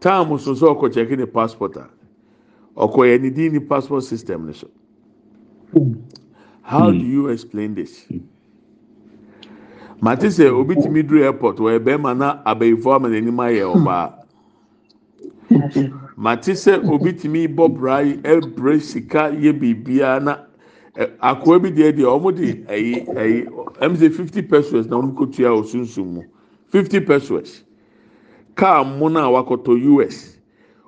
[0.01, 1.89] Time so sɛ ɔkɔ kyɛke ne passport a
[2.77, 4.69] ɔkɔ yɛ ne din ne passport system ne so.
[6.63, 8.07] How do you explain this?
[10.01, 14.15] Mate sɛ obi tumi duru airport wɔ bɛrima na abɛyifo ama n'anim ayɛ ɔbaa.
[16.17, 20.37] Mate sɛ obi tumi bɔ bra yi ɛbrɛ sika yɛ biribiara na
[20.97, 23.47] ɛ akoa bi deɛ deɛ wɔn de ɛyi ɛyi
[23.81, 26.23] ɛm sɛ fifty pesos na wɔn kɔ tua wɔ sunsun mu
[26.69, 27.65] fifty pesos
[28.59, 30.17] kaa mo na wakɔtɔ US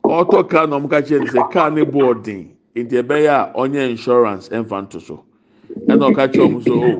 [0.04, 3.52] ɔtɔ kaa na wɔn ka kyerɛ no sɛ kaa ne bɔ ɔden nti ɛbɛyɛ a
[3.60, 5.22] ɔnyɛ insurance ɛnfa nto so.
[5.86, 6.90] Ɛna ɔka kyerɛ wɔn so o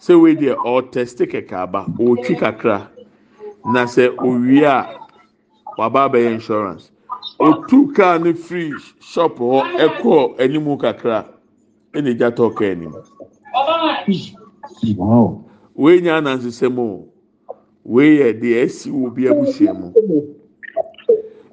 [0.00, 2.88] sɛ wei deɛ ɔtɛste kɛkɛ aba ɔretwi kakra.
[3.66, 4.86] Na sɛ owie a
[5.76, 6.90] waba abɛyɛ insurance.
[7.38, 11.26] Otu kaa ne free shop hɔ ɛkɔ anim kakra.
[11.92, 12.94] Ɛna egya tɔ kaa anim
[15.74, 17.06] wei nyɛ anansesɛm o
[17.92, 19.88] wei yɛ deɛ esi wɔ bi abusua mu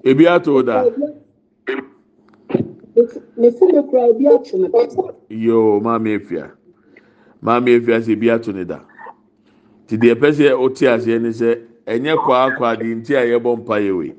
[0.03, 0.77] ebi ato da
[5.29, 6.51] yoo maame efia.
[7.45, 8.79] Maame efia sɛ ebi ato ne da
[9.87, 11.49] ti deɛ pɛ sɛ ɔte aseɛ ne sɛ
[11.85, 14.13] ɛnyɛ kwaa kwaa de nti a yɛbɔ mpa yɛ wei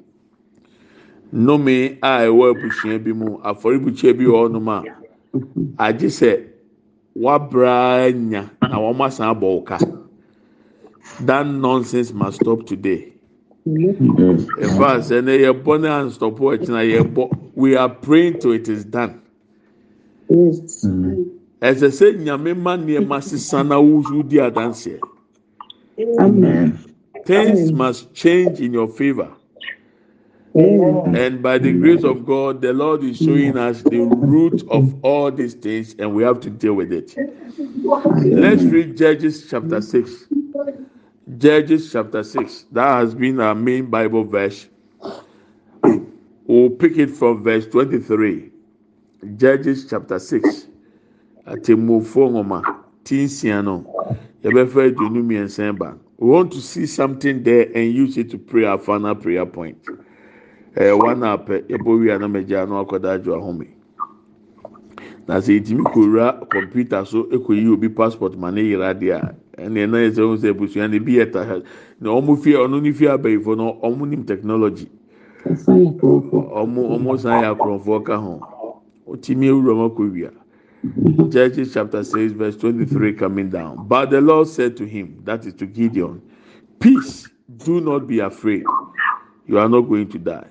[1.33, 4.79] nnome a ɛwɔ abusua bi mu afɔrebukyia bi wɔ hɔnom a
[5.79, 6.31] agye sɛ
[7.17, 9.79] wabraa nya na wɔn asan abɔ wo ka
[11.21, 13.12] that nonsense must stop today.
[13.64, 14.01] Yes.
[14.01, 16.75] In fact, and they born and stop watching.
[17.55, 19.23] We are praying till it is done.
[21.61, 25.01] As I said, Nyamema nneɛma sisa na wusu di adanseɛ.
[26.21, 26.79] Amen.
[27.25, 29.31] Things must change in your favor.
[30.55, 35.31] And by the grace of God, the Lord is showing us the root of all
[35.31, 37.14] these things, and we have to deal with it.
[37.87, 40.27] Let's read Judges chapter 6.
[41.35, 42.66] Judges chapter 6.
[42.70, 44.68] That has been our main Bible verse.
[46.49, 48.53] We'll pick it from verse 23.
[49.37, 50.68] Judges chapter 6.
[51.47, 52.62] Atemmuofo nwoma
[53.03, 53.85] tinsia no
[54.45, 55.99] yɛbɛfɛ aduonu mmiɛnsa ba.
[56.18, 59.85] We want to see something there and use it to pray our final prayer point.
[60.77, 63.66] Ɛɛ one apɛ yɛbɔ wi anam agya no akɔda adwo ahome.
[65.27, 69.87] Na sɛ etimi kowura kɔmputa so ekoyi obi passport ma ne yera deɛ a ɛnna
[69.87, 71.61] ɛna yɛ sɛ ɔmo sɛ ebusua ne bi yɛ ta ha
[72.01, 74.89] na ɔmo fie ɔno ne fie abɛyifo no ɔmo nim technology.
[75.45, 78.41] ɔmo ɔmo san yɛ akorɔmfoɔ ka ho
[79.07, 80.31] otimi ewura mu akɔ wia
[81.31, 83.89] Judges chapter six verse twenty-three coming down.
[83.89, 86.21] But the Lord said to him that is to Gideon
[86.79, 87.29] peace
[87.65, 88.65] do not be afraid.
[89.47, 90.47] You are not going to die.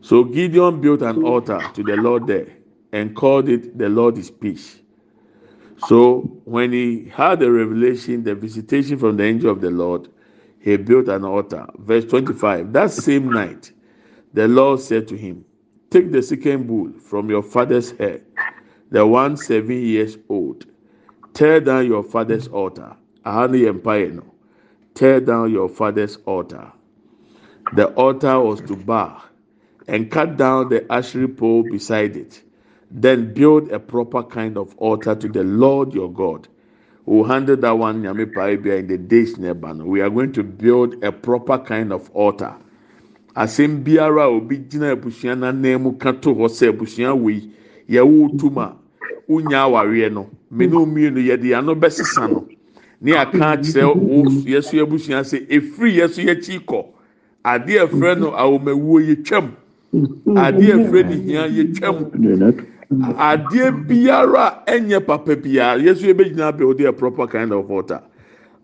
[0.00, 2.46] So Gideon built an altar to the Lord there
[2.92, 4.80] and called it the Lord is peace
[5.86, 10.08] so when he had the revelation the visitation from the angel of the Lord
[10.60, 11.66] he built an altar.
[11.78, 13.72] Verse twenty-five that same night
[14.34, 15.44] the Lord said to him,
[15.90, 18.22] Take the second bull from your father's head,
[18.90, 20.66] the one seven years old.
[21.34, 22.96] Tear down your father's altar.
[23.24, 24.24] Aha no yɛ no
[24.94, 26.72] tear down your father's altar.
[27.74, 29.22] The altar was to Baal
[29.86, 32.42] and cut down the Asherah pole beside it
[32.90, 36.48] then build a proper kind of altar to the lord your god.
[37.04, 38.16] We'll handle that one in
[38.86, 42.54] the days never we are going to build a proper kind of altar.
[43.34, 47.48] Asɛm biara a obi gyina abusua n'anan mu ka to hɔ sɛ abusua wei
[47.88, 48.76] yɛwɔ tum a
[49.28, 50.28] wonya awareɛ no.
[50.50, 52.48] Mene mmienu yɛde ano bɛsesa no.
[53.00, 56.86] Ne aka akyerɛ wo yɛso abusua sɛ efiri yɛso yɛkyi kɔ.
[57.44, 59.52] Adeɛ frɛ no awomawuo yɛ twam
[59.92, 61.48] adeɛ frɛ no hia
[62.90, 68.02] adeɛ biara ɛnyɛ papa biara yɛso yɛbɛgyina build a proper kind of altar.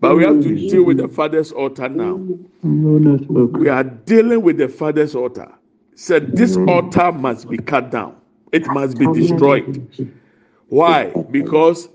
[0.00, 2.20] But we have to deal with the father's altar now.
[2.62, 5.50] We are dealing with the father's altar.
[5.94, 8.16] Said this altar must be cut down.
[8.52, 9.86] It must be destroyed.
[10.68, 11.10] Why?
[11.30, 11.88] Because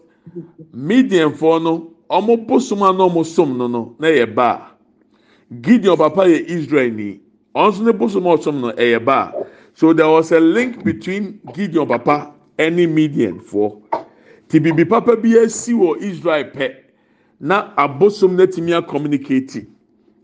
[0.73, 4.71] Midian for no, ọmọ bosoma na ọmọ som no no na yɛ ba.
[5.61, 7.19] Gideon papa yɛ Israel ni.
[7.55, 9.34] Ɔnso ne bosoma ɔsom no ɛyɛ ba.
[9.74, 13.82] So there was a link between Gideon papa ɛne Midian for.
[14.49, 16.76] Ti bibi papa bi esi wɔ Israel pɛ.
[17.39, 19.65] na abosom no atumi acommunicate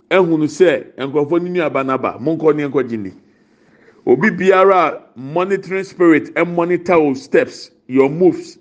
[0.09, 3.11] ehunu sɛ nkurɔfoɔ no nnuaba n'aba mo nkɔ ne nkɔgye ni
[4.05, 8.57] obi biara monitoring spirit monitor o steps your moves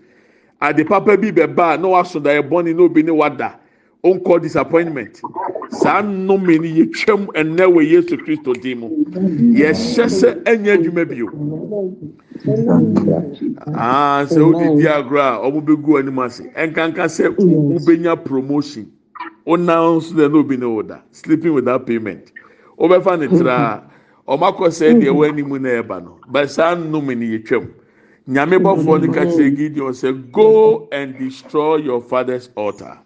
[0.62, 3.58] ade papa bi bɛba na waso da ɛbɔne na obi ne wada
[4.04, 5.20] onkɔ disappointment.
[5.70, 8.88] Saa nnome ah, no yɛtwam ɛnɛ wɔ yesu kristo din mu
[9.56, 11.26] yɛhyɛ sɛ ɛnyɛ adwuma bio
[13.74, 16.42] aa sɛ wodidi agorɔ a ɔmo bɛgu anim ase.
[16.54, 18.90] Ɛnkanka sɛ wobɛnya promotion.
[19.46, 22.30] Wonam nso dɛ na obi ne wo da sleeping without payment.
[22.78, 23.82] Wobɛfa ne traa
[24.28, 25.52] ɔmo akɔ sɛ deɛ ɛwɔ mm-hmm.
[25.54, 26.18] anim na ɛba no.
[26.28, 27.68] But saa nnome no yɛtwam
[28.28, 32.98] nyame bɔfoɔ no ka kyerɛ gideon sɛ go and destroy your father's altar.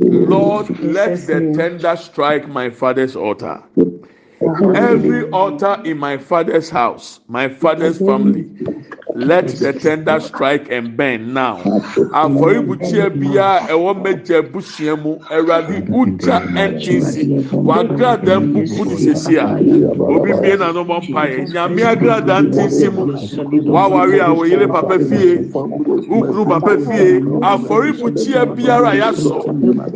[0.00, 3.62] Lord, let the tender strike my father's altar.
[4.74, 8.48] Every altar in my father's house, my father's family,
[9.14, 11.56] let the tender strike and burn now.
[12.14, 17.50] Afɔribukyia bia ɛwɔ mɛgya busua mu ɛwurade ugya ɛntinsi.
[17.52, 19.56] Wagrada mbubu ni sisi a
[20.00, 23.06] obi bie na no mɔ mpa yɛ nyame agrada ntinsi mu.
[23.72, 25.38] Wawari a wɔyere papa fie
[26.08, 29.44] ukuru papa fie afɔribukyia biara yasɔ.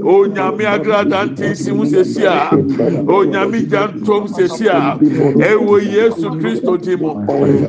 [0.03, 2.51] Onyame agrada ntinsi mu sisi a
[3.07, 7.15] onyame gya ntom sisi a ɛwɔ yesu kristo di mu.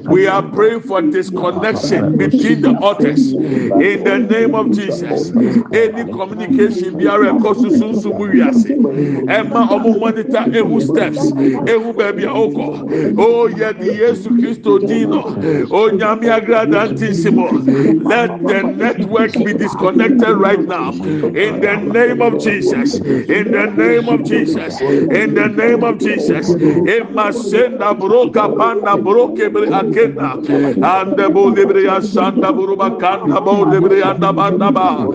[0.10, 3.34] We are praying for this connection between the authors.
[3.34, 5.32] In the name of Jesus.
[5.74, 8.78] Any communication biara ɛkɔ susunsun mu wiase
[9.28, 11.32] ɛma ɔmo monitor ehu steps.
[11.72, 15.22] Ehu baabi a ɔkɔ o yɛ di Yesu Kristo din no
[15.72, 17.30] o nyame agrada nti si
[18.06, 20.92] let the network be disconnected right now.
[20.92, 22.96] In the name of Jesus.
[22.96, 24.82] In the name of Jesus.
[24.82, 26.50] In the name of Jesus.
[26.52, 30.38] Ema senda broka panda broke akenda
[30.84, 35.08] and bol debriya santa buruba kanda bol debriya da banda ba.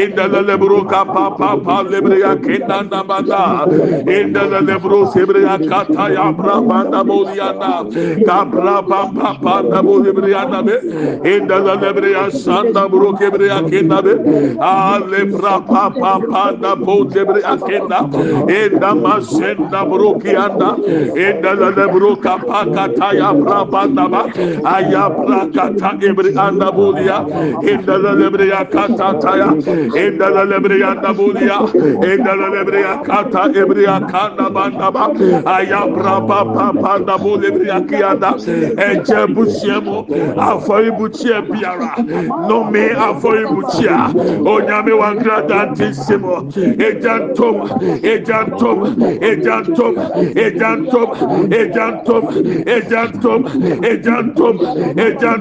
[0.00, 3.66] İndelele buruka pa pa pa debriya kendanda banda.
[4.02, 7.84] İndelele buru sebriya kata ya bra banda bol yanda
[8.26, 10.80] kabra pa pa pa da bol debriya da be.
[11.24, 14.14] İndelele debriya buru kebriya kenda be.
[14.60, 18.00] Ale pa pa pa da bol debriya kenda
[18.48, 20.76] enda masenda buruki anda
[21.14, 24.26] indelele buruka pa kata ya bra banda ba.
[24.64, 27.18] Ayabra kata ibri anda bulia.
[27.62, 29.48] Inda la lebre kata taya
[30.04, 31.58] inda la lebre anda bulia.
[32.10, 35.04] Inda la lebre kata ibri kanda banda ba.
[35.46, 38.34] Aya bra pa pa pa da bulia ibri ya kianda
[38.88, 41.94] eje busiemo afori butie biara.
[42.48, 44.12] No me afori butia
[44.44, 45.90] onyame wankra dante
[46.88, 47.56] ejantom
[48.02, 48.76] ejantom
[49.30, 49.94] ejantom
[50.40, 51.04] ejantom
[51.50, 52.24] ejantom
[52.66, 53.42] ejantom
[53.84, 54.56] ejantom
[55.04, 55.39] ejantom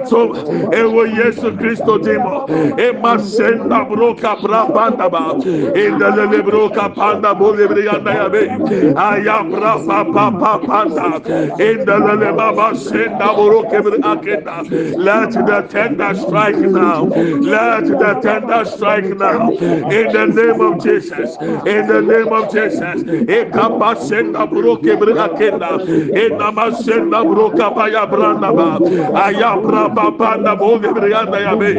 [0.72, 2.45] ewo yesu kristo dimo
[2.78, 5.36] ema senda broka brabanda ba
[5.76, 8.50] inda lele broka panda bole briganda ya be
[8.95, 11.20] aya brapa pa pa panda
[11.60, 14.64] inda lele baba senda broke bre akenda.
[14.97, 21.36] Let the tender strike now let the tender strike now in the name of jesus
[21.66, 25.80] in the name of jesus ekamba senda broke bre akenda
[26.14, 28.80] enama senda broka ba ya branda ba
[29.26, 31.71] aya bra papa na bo lebriya na ya be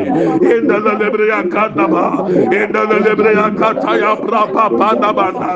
[0.54, 2.26] inda la lebriya kanda ba.
[2.30, 5.50] İnda la lebriya kata ya bra papa na ba na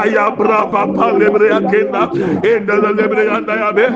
[0.00, 2.10] aya bra papa lebriya kenda.
[2.42, 3.86] İnda la lebriya na ya be.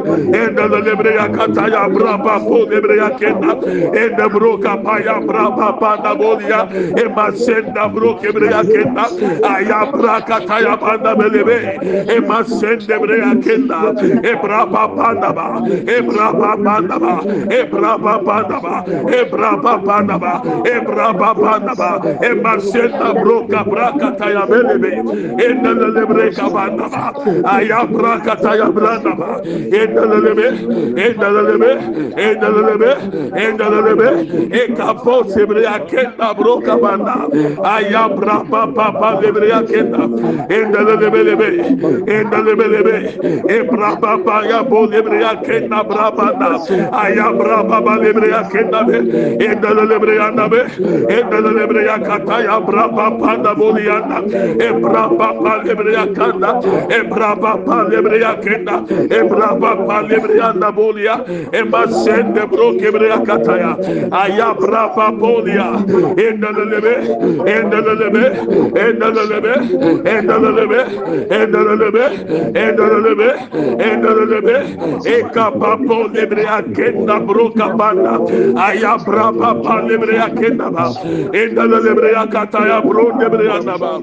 [0.43, 3.53] İnda la lebriya kata ya bra papa lebriya kenda.
[4.03, 6.69] İnda bro kapa ya bra papa na bo ya.
[6.97, 9.05] E masenda bro kebriya kenda.
[9.43, 11.79] Aya bra kata ya banda belebe
[12.17, 13.95] e masende breya kenda.
[14.23, 15.63] E bra papa na ba.
[15.69, 17.15] E bra papa na ba.
[17.51, 21.91] E bra braba bandaba, e braba bandaba, e braba bandaba,
[22.23, 24.93] e marseta broca braca taya belebe,
[25.39, 27.13] e nelele breka bandaba,
[27.45, 30.49] aya braca taya brandaba, e nelelebe,
[30.97, 31.71] e nelelebe,
[32.17, 32.93] e nelelebe,
[33.37, 34.09] e nelelebe,
[34.55, 37.29] e capo sebrea kenda broca banda,
[37.65, 40.05] aya braba baba lebrea kenda,
[40.49, 41.49] e nelelebelebe,
[42.07, 42.97] e nelelebelebe,
[43.49, 46.51] e braba baya bo lebrea kenda braba da,
[47.03, 48.97] aya braba braba bebre ya kenda be
[49.45, 50.61] endele lebre yanda be
[51.09, 54.19] endele lebre ya kata ya braba panda boli yanda
[54.67, 56.61] e braba pa lebre ya kanda
[56.91, 61.17] e braba pa lebre ya kenda e braba pa lebre yanda boli ya
[61.53, 63.73] e masen de bro kebre ya kata ya
[64.13, 65.69] aya braba boli ya
[66.27, 66.95] endele lebe
[67.55, 68.25] endele lebe
[68.85, 69.55] endele lebe
[70.13, 70.81] endele lebe
[71.31, 72.05] endele lebe
[72.55, 73.29] endele lebe
[73.89, 74.57] endele lebe
[75.07, 77.68] e kapa po lebre ya kenda broka
[78.57, 80.97] Ayabra Papa Lebrea Kendaba,
[81.33, 84.01] Lebrea Kataya Bro Lebrea Naba,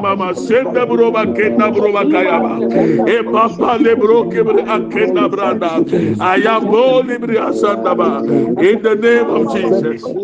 [0.00, 2.60] Mama, Senda Broba Kenda Broba Kayaba,
[3.08, 5.84] E Papa Lebro Kenda Branda,
[6.18, 8.22] Ayabo Lebrea Sandaba,
[8.60, 10.14] in the name of Jesus,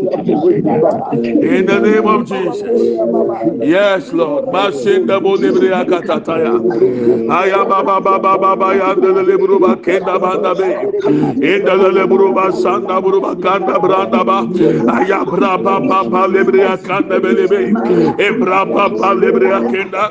[1.42, 2.62] in the name of Jesus,
[3.62, 6.62] yes, Lord, Masenda Bolibrea Katataya,
[7.28, 8.66] Ayababa Baba Baba
[12.16, 14.38] buruba sanda buruba kanda branda ba
[14.96, 17.60] aya braba papa lebreya kanda belebe
[18.26, 20.04] ebra papa lebreya kenda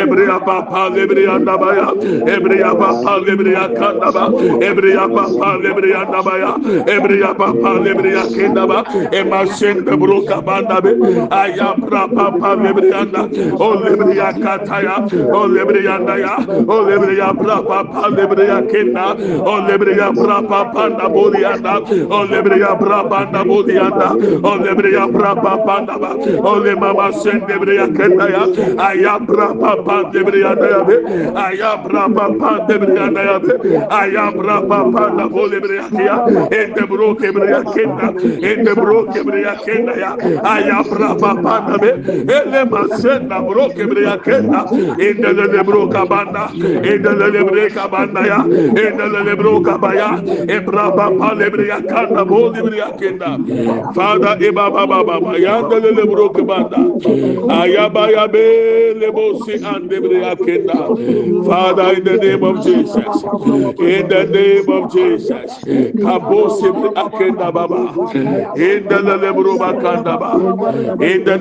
[0.00, 1.88] ebreya papa lebreya dabaya
[2.34, 4.24] ebreya papa lebreya kanda ba
[4.68, 6.52] ebreya papa lebreya dabaya
[6.94, 8.78] ebreya papa lebreya kenda ba
[9.20, 10.90] ema sende buruka banda be
[11.30, 13.22] aya braba papa lebreya da
[13.66, 14.96] o lebreya kataya
[15.38, 16.34] o lebreya daya
[16.66, 19.06] o lebreya braba papa lebreya kenda
[19.46, 24.10] o lebreya braba panda bolia Brianda, Ole Bria Brabanda Bodianda,
[24.44, 32.38] Ole Bria Braba Bandaba, Ole Mama Sende Bria Ketaya, Aya Braba Bande Brianda, Aya Braba
[32.38, 39.56] Bande Brianda, Aya Braba Banda Ole Bria Kia, Ete Broke Bria Kenda, Ete Broke Bria
[39.56, 44.66] Kenda, Aya Braba Banda, Ele Masenda Broke Bria Kenda,
[44.98, 51.41] Ete Lele Broka Banda, Ete Lele Breka Banda, Ete Lele Broka Baya, Ebraba Pale
[61.46, 63.04] Father, in the name of Jesus
[63.78, 65.46] in the name of Jesus
[66.00, 67.96] kabosi akenda baba
[68.54, 70.18] in the lele bro bakanda
[71.00, 71.38] in the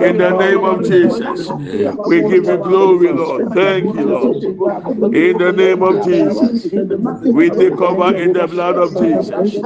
[0.00, 1.50] in the name of Jesus
[2.06, 3.48] we give you glory Lord.
[3.52, 4.36] Thank you Lord.
[5.12, 6.50] In the name of Jesus
[7.32, 9.58] we take cover in the blood of Jesus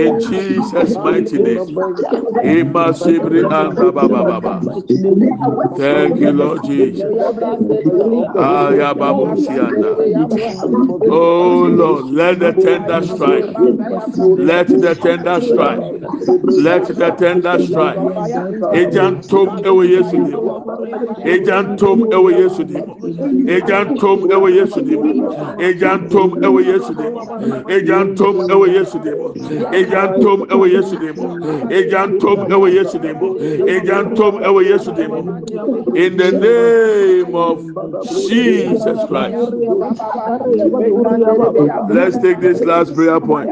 [0.00, 1.66] in Jesus mighty name.
[5.76, 7.12] Thank you, Lord Jesus.
[11.08, 13.46] Oh Lord, let the tender strike.
[14.36, 15.84] Let the tender strike.
[16.56, 18.02] Let the tender strike.
[18.72, 20.44] Ejantom ewe Yesu dim.
[21.24, 25.00] Ejantom ewe Yesu yesu dim egya ntom ewe yesu dim
[25.66, 27.14] egya ntom ɛwɔ yesu dim
[27.76, 29.18] egya ntom ɛwɔ yesu dim
[29.78, 31.16] egya ntom ɛwɔ yesu dim
[31.78, 33.18] egya ntom ɛwɔ yesu dim
[33.74, 35.12] egya ntom ɛwɔ yesu dim
[35.96, 37.58] in the name of
[38.28, 39.52] jesus christ.
[41.90, 43.48] Let's take this last prayer point.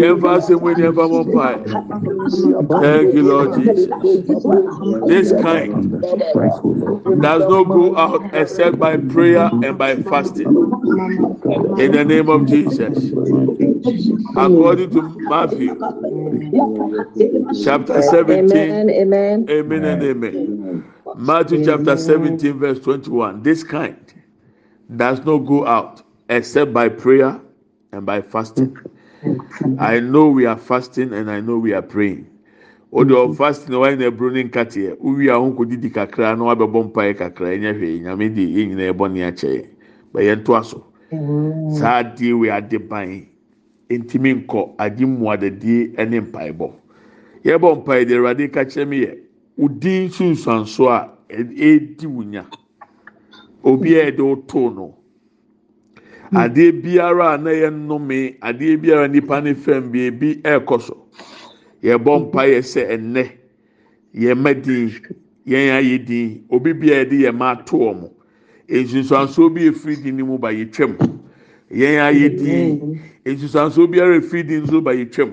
[0.00, 0.94] Yẹn fa se mo yẹn
[2.82, 3.88] thank you lord jesus.
[5.06, 5.94] This kind
[7.20, 10.46] does not go out except by prayer and by fasting.
[11.78, 13.12] In the name of Jesus.
[14.36, 15.76] According to Matthew
[17.64, 18.56] chapter 17.
[18.56, 18.90] Amen.
[18.90, 19.46] Amen.
[19.50, 20.84] Amen and amen.
[21.16, 23.42] Matthew chapter 17, verse 21.
[23.42, 23.96] This kind
[24.96, 27.40] does not go out except by prayer
[27.92, 28.76] and by fasting.
[29.78, 32.29] I know we are fasting and I know we are praying.
[32.92, 36.44] O de ɔfast na wayɛ na eburo ne nkateɛ owi a ho didi kakra na
[36.44, 37.48] wabɛbɔ mpaeɛ kakra.
[37.54, 39.66] Ɛnyɛ hwee nyame de yɛn nyinaa ɛbɔ ne akyɛ
[40.12, 40.84] bɛyɛ ntoa so
[41.78, 43.26] saa adeɛ wei ade ban
[43.88, 46.70] ntumi nkɔ agye mmuadadie ɛne mpaebɔ
[47.44, 49.18] yɛbɔ mpaeɛ de awurade ka kyerɛ mi yɛ
[49.58, 52.44] odin sunsuanso a ɛdi wunya.
[53.62, 54.94] Obi a yɛde wotoo no.
[56.32, 60.96] Adeɛ biara a na yɛ nnome adeɛ biara nipa ne fɛm bi ebi ɛɛkɔ so.
[61.82, 63.24] Yɛbɔ mpaeɛ sɛ ɛnnɛ.
[64.14, 64.90] Yɛn mma din.
[65.46, 66.44] Yɛn ayɛ din.
[66.50, 68.10] Obi bi a yɛde yɛn mma ato wɔn
[68.68, 70.96] nsunsuansoɔ bi efiri din ne mu ba yɛtwam
[71.70, 73.00] yɛn ayɛ din.
[73.24, 75.32] Nsunsuansoɔ biara efiri din nso ba yɛtwam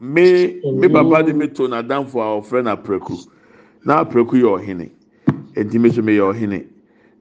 [0.00, 3.26] me me papa de me to n'adamfo a ɔfrɛ no aprɛku
[3.84, 4.90] na aprɛku yɛ ɔhene.
[5.56, 6.66] Nti me nso me yɛ ɔhene.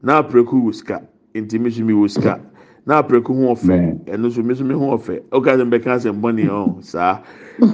[0.01, 1.01] Na aprɛku wɔ sika.
[1.33, 2.41] Nti me nso me wɔ sika.
[2.85, 4.05] Na aprɛku ho ɔfɛ.
[4.05, 5.21] Ɛno nso me nso me ho ɔfɛ.
[5.31, 7.21] Ɔka sɛ mbɛka sɛ mbɔni ɔn saa.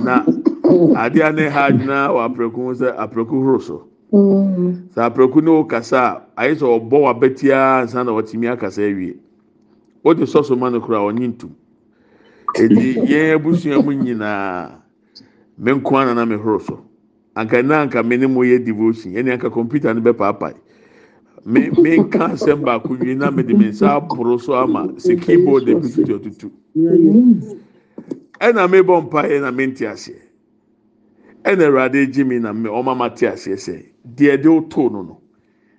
[0.04, 0.24] Na
[1.04, 3.88] adeɛ a ne ha gyina wɔ aprɛku ho sɛ aprɛku horo so
[4.96, 9.18] sɛ aprɛku ne wo kasa a ayɛ sɛ ɔbɔ wabɛtia nsa na ɔtumi akasa awie.
[10.04, 11.52] Wɔde sɔso ma no koraa ɔnye ntum.
[12.56, 14.72] Eti yɛn abusua mu nyinaa
[15.58, 16.86] me nko ara na me horo so
[17.36, 20.56] anka na anka me ne mo yɛ devotion ɛne anka computer no bɛ paapae
[21.46, 25.22] me me nka asɛm baako wie na me de me nsa aboro so ama sɛ
[25.22, 26.52] keyboard ebi tutu ɔtutu.
[28.40, 30.29] Ɛna me bɔ mpa yɛ na me nte aseɛ.
[31.44, 35.22] Ɛna awurade gye mi na ɔma ma te aseɛ sɛ deɛ de ɔtoo no no.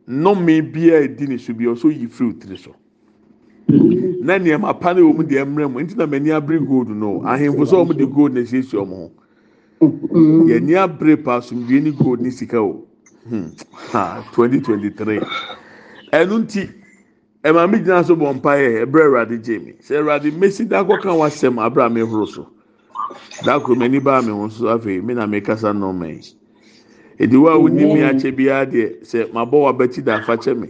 [0.08, 2.74] Nnɔmi biara edi ne so bi ɔso yi firi tiri so.
[3.68, 5.80] Na nneɛma pa ne wɔn deɛ mmerɛ mu.
[5.80, 7.20] Nti na m'ani abere gold no.
[7.24, 9.10] Ahemfo sɛ wɔn de gold na esiesie wɔn ho.
[9.80, 12.86] Yɛn ni abere pa asomdue ne gold ne sika o.
[13.28, 13.48] Hmm.
[13.92, 15.20] Ha twenty twenty three
[16.12, 16.68] ɛnu nti
[17.44, 21.00] ɛmaa mi gyina so bɔ mpa yɛ ɛbrɛ awurade gye mi sɛ awurade mesi dakɔ
[21.02, 22.00] kan wasɛm abere a mi
[23.30, 26.34] so dakoro m'ani baa mi ho so afei mi na mi kasa nnɔɔma yi
[27.18, 30.68] ediwa a woni mi akyɛ biara deɛ sɛ ma bɔ wabɛti da afa kyɛ mi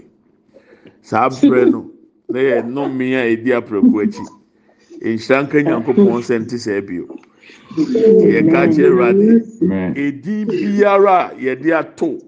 [1.03, 1.91] saa abere no
[2.29, 4.25] na yɛ nnɔɔma a edi apɛrɛko akyi
[5.01, 7.07] nhyira nka nyankopɔn sɛ nti sɛ bio
[7.77, 12.19] yɛka kyerɛ awurade edin biara a yɛde ato.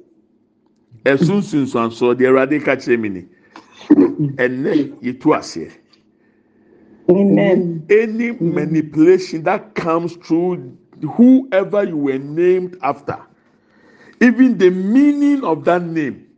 [1.04, 3.22] Ɛso nsunsuansoɔ deɛ awurade ka kyerɛ mi ni
[4.38, 5.70] ɛnɛ yɛtu aseɛ
[7.10, 7.86] Amen.
[7.90, 10.76] any manipulation that comes through
[11.16, 13.18] whoever you were named after
[14.20, 16.28] even the meaning of that name.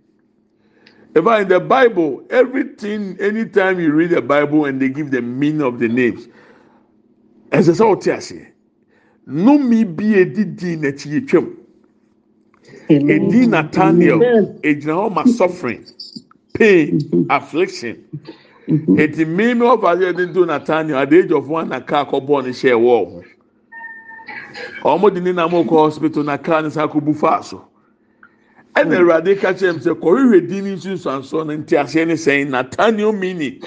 [1.15, 5.23] If I in the bible everything anytime you read the bible and they give the
[5.23, 6.29] meaning of the names
[7.55, 8.47] ɛsɛ sɛ ɔte aseɛ
[9.29, 11.47] nnome bi edi din n'akyi yɛ twam
[12.89, 14.21] edi nathaniel
[14.63, 15.85] egyina hɔ ma suffering
[16.55, 16.99] pain
[17.31, 17.97] affliction
[18.99, 22.21] eti mímí ọba yẹ ní do nathaniel at the age of one na car kọ
[22.27, 23.25] bọ́ọ̀ ní hyẹ ẹ̀wọ́ ọ̀hún
[24.85, 27.69] ọmọ di ní nam ọkọ hospital na car ní sáà kọ bu faa so
[28.75, 32.49] ɛna awurade ka kyerɛ m sɛ kɔhwehwɛ din ní nsunsuansoɔ no nti aseɛ ne sɛn
[32.51, 33.61] nathaniel mini.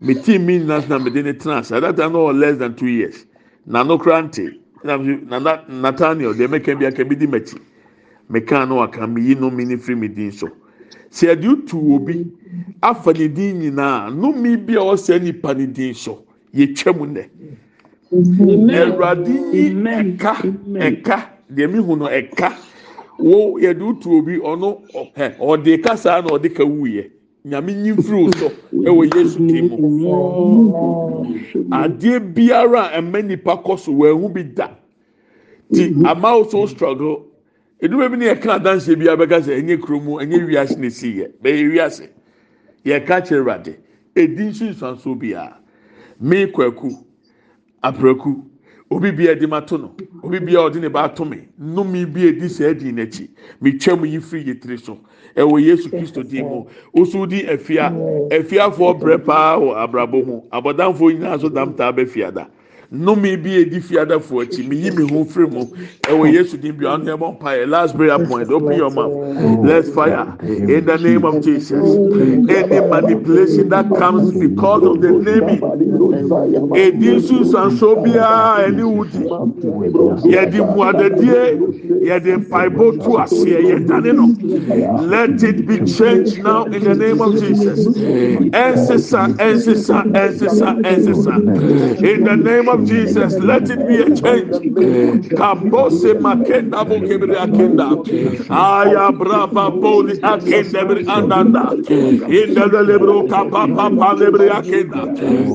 [0.00, 2.58] Me ti mini na na me de ne tena ase at that time no less
[2.58, 3.24] than two years.
[3.66, 7.58] Na no kora nte na na nathaniel deɛ mɛka bi aka bi di m'akyi
[8.30, 10.48] mɛka no aka me yi no mini firi me din so
[11.12, 12.26] sɛ yɛde otu obi
[12.82, 17.24] afa ne din nyinaa nnome bi a ɔsɛ nipa ne din so yɛtwa mu nnɛ.
[18.12, 20.32] Awurade yi ɛka
[20.78, 21.16] ɛka.
[21.50, 22.52] Deɛ mi hu no ɛka.
[23.18, 27.10] Wo yɛde otu obi ɔno ɔhɛ ɔde kasa na ɔde ka wuyɛ
[27.44, 31.24] nyame nyi firi o so ɛwɔ yesu dim mu.
[31.70, 34.68] Adeɛ biara ɛmɛ nipa kɔ so wɔn ehu bi da.
[35.72, 37.26] Ti ama o so struggle
[37.82, 41.16] edumɛ bi ne yɛ ka adanseɛ bi abɛka sɛ ɛnyɛ kurom ɛnyɛ wiase na esi
[41.18, 41.32] yɛ.
[41.42, 42.08] Bɛyɛ wiase.
[42.84, 43.76] Yɛ ka kyerɛ ɛwurade
[44.14, 45.56] edi nso nsuanso biara
[46.20, 46.90] mee kwaku
[47.82, 48.44] aprɛku
[48.88, 51.48] obi bi a ɛde ma to no obi bi a ɔde ne ba ato me.
[51.60, 53.28] Nnome bi edi sɛ ɛdi n'akyi.
[53.60, 54.98] Metwa mu yi firi yɛ tiri so.
[55.34, 56.66] Ɛwɔ yesu kristo din mu.
[56.94, 57.90] Osu di afia
[58.30, 60.40] afiafoɔ brɛ paa wɔ abrabɔ mu.
[60.52, 62.46] Abɔdanfoɔ nyinaa so dam taa bɛ fiada
[62.92, 65.64] nnome bi edi fiadafoɔ akyi meyi mi ho firi mu
[66.02, 69.12] ɛwɔ yesu din bi ɔno ɛbɔ mpa yɛ last prayer point open your mouth.
[69.64, 71.80] Let's fire in the name of jesus.
[71.80, 75.62] Any manipulation that comes because of the naming
[76.76, 79.24] edi nsunsanso biara ɛni wudi
[80.28, 81.56] yɛde muadadie
[82.04, 84.26] yɛde mpaebɔ tu aseɛ yɛdane no
[85.06, 87.86] let it be changed now in the name of jesus.
[88.52, 91.34] Ɛnsesa ɛnsesa ɛnsesa ɛnsesa
[92.04, 94.58] in the name of of Jesus, let it be a change.
[95.34, 97.98] Kabose makenda bokebri akenda.
[98.50, 101.76] Aya braba boli akenda bri andanda.
[102.28, 105.06] Inda the libro kapa papa libri akenda.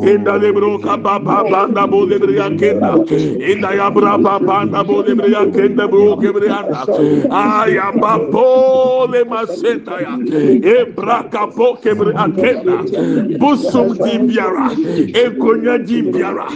[0.03, 3.05] Inda libro kapa papa da bo libri akenda.
[3.39, 6.89] Inda ya braba panda bo libri akenda bro kebri anda.
[7.31, 10.19] Aya bapo le masenta ya.
[10.63, 12.85] Ebra kapo kebri akenda.
[13.39, 14.71] Busum di biara.
[15.13, 16.47] Enkonya di biara.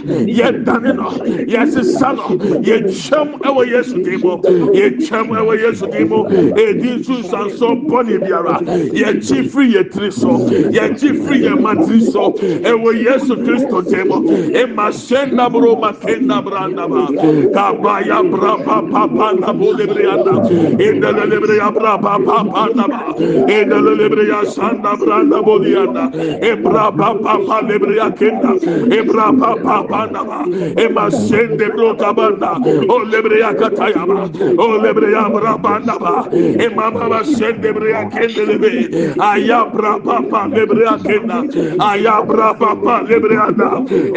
[0.62, 1.10] Yɛdane no
[1.46, 2.28] yɛsesa no
[2.62, 4.38] yɛtwam ɛwɔ yesu din mu
[4.72, 8.60] yɛtwam ɛwɔ yesu din mu edi nso nsanso bɔne biara.
[8.92, 14.30] Yɛkyi firi yɛ tiri so yɛkyi firi yɛ matiri so ɛwɔ yesu kristo din mu
[14.54, 17.06] ema hyɛn naboro ma ken nabra naba
[17.52, 20.32] kaba ya bra pa pa pa nabo lebre anda
[20.78, 26.10] indele lebre ya bra pa pa pa naba indele lebre ya sanda bra nabo lianda
[26.42, 28.52] ebra pa pa pa lebre ya kenda.
[28.92, 30.41] Ebra pa pa pa naba
[30.76, 32.52] Ema sende brota banda.
[32.88, 34.30] O lebreya katayama.
[34.58, 36.28] O lebreya brabanda ba.
[36.32, 38.72] Ema mama sende breya kendelebe.
[39.20, 41.38] Aya braba pa lebreya kenda.
[41.80, 43.70] Aya braba pa lebreya da.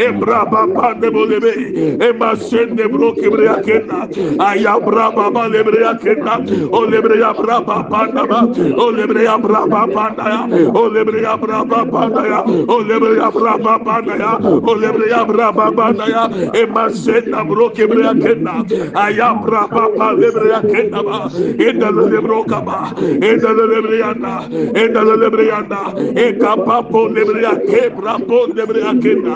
[0.07, 1.53] Ebra baba debolebe.
[2.01, 3.99] Ema sende broke breya kenda.
[4.39, 6.35] Aya braba ba lebreya kenda.
[6.71, 8.41] O lebreya braba panda ba.
[8.83, 10.41] O lebreya braba panda ya.
[10.73, 12.39] O lebreya braba panda ya.
[12.45, 14.31] O lebreya braba panda ya.
[14.69, 16.14] O lebreya braba panda ya.
[16.53, 18.55] Ema senda bro kebre ya kenda.
[18.95, 21.29] Aya bra pa pa lebre ya kenda ba.
[21.67, 22.93] Enda lebro kaba
[23.29, 24.33] enda lebre ya na
[24.81, 25.81] enda lebre ya na
[26.15, 29.35] e kapa po lebre ya kebra po lebre ya kenda.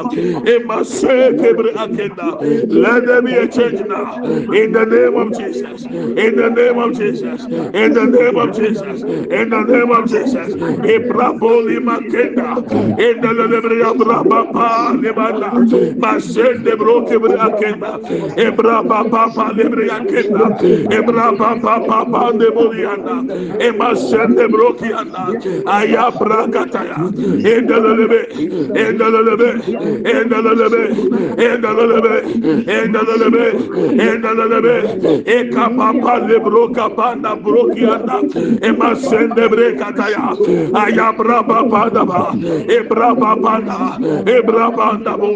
[0.53, 2.29] Ema se kebre ya kenda.
[2.69, 4.23] Let there be a change now.
[4.23, 5.85] In the name of Jesus.
[5.85, 7.45] In the name of Jesus.
[7.73, 9.01] In the name of Jesus.
[9.03, 10.55] In the name of Jesus.
[10.85, 12.55] E brabo lima kenda.
[12.97, 14.23] Enda lebre ya bra
[16.69, 17.91] lebro kebre akenda
[18.45, 20.45] ebra ba ba ba lebre akenda
[20.97, 23.17] ebra ba ba ba ba lebori anda
[23.67, 25.23] ema sen lebro ki anda
[25.77, 26.97] aya bra kataya
[27.53, 28.21] endelelebe
[28.85, 29.49] endelelebe
[30.13, 30.83] endelelebe
[31.47, 32.15] endelelebe
[32.77, 33.45] endelelebe
[34.07, 34.75] endelelebe
[35.37, 38.17] eka ba ba lebro kapanda bro ki anda
[38.69, 40.25] ema sen lebre kataya
[40.83, 42.21] aya bra ba ba da ba
[42.77, 43.79] ebra ba ba da
[44.37, 45.31] ebra ba da bo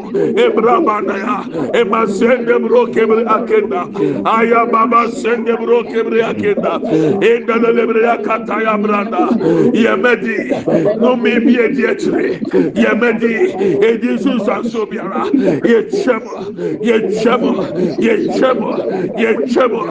[0.46, 3.88] ebra ba da Aya Ema sende bro kebre akenda.
[4.26, 6.80] Aya baba sende bro kebre akenda.
[7.22, 9.30] Enda lebre akata ya branda.
[9.74, 12.40] Yemedi No me bi edi etire
[12.76, 15.26] Yemedi Edi susan so biara
[15.66, 17.64] Ye chemo Ye chemo
[18.00, 18.78] Ye chemo
[19.18, 19.82] Ye chemo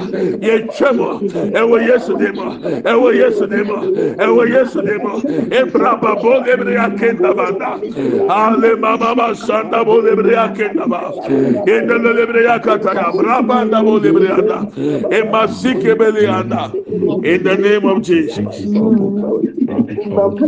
[0.43, 1.20] Ye chemo.
[1.53, 3.76] Ewo Yesu demo Ewo Yesu demo
[4.18, 5.20] Ewo Yesu demo
[5.51, 7.80] Ebra babo lebre akenda banda.
[8.33, 11.12] Ale mama sanda bo lebre akenda ba.
[11.66, 14.66] Enda lebre ya kata ya brabanda bo lebre anda
[15.11, 16.27] emasike bele
[17.25, 18.37] in the name of Jesus.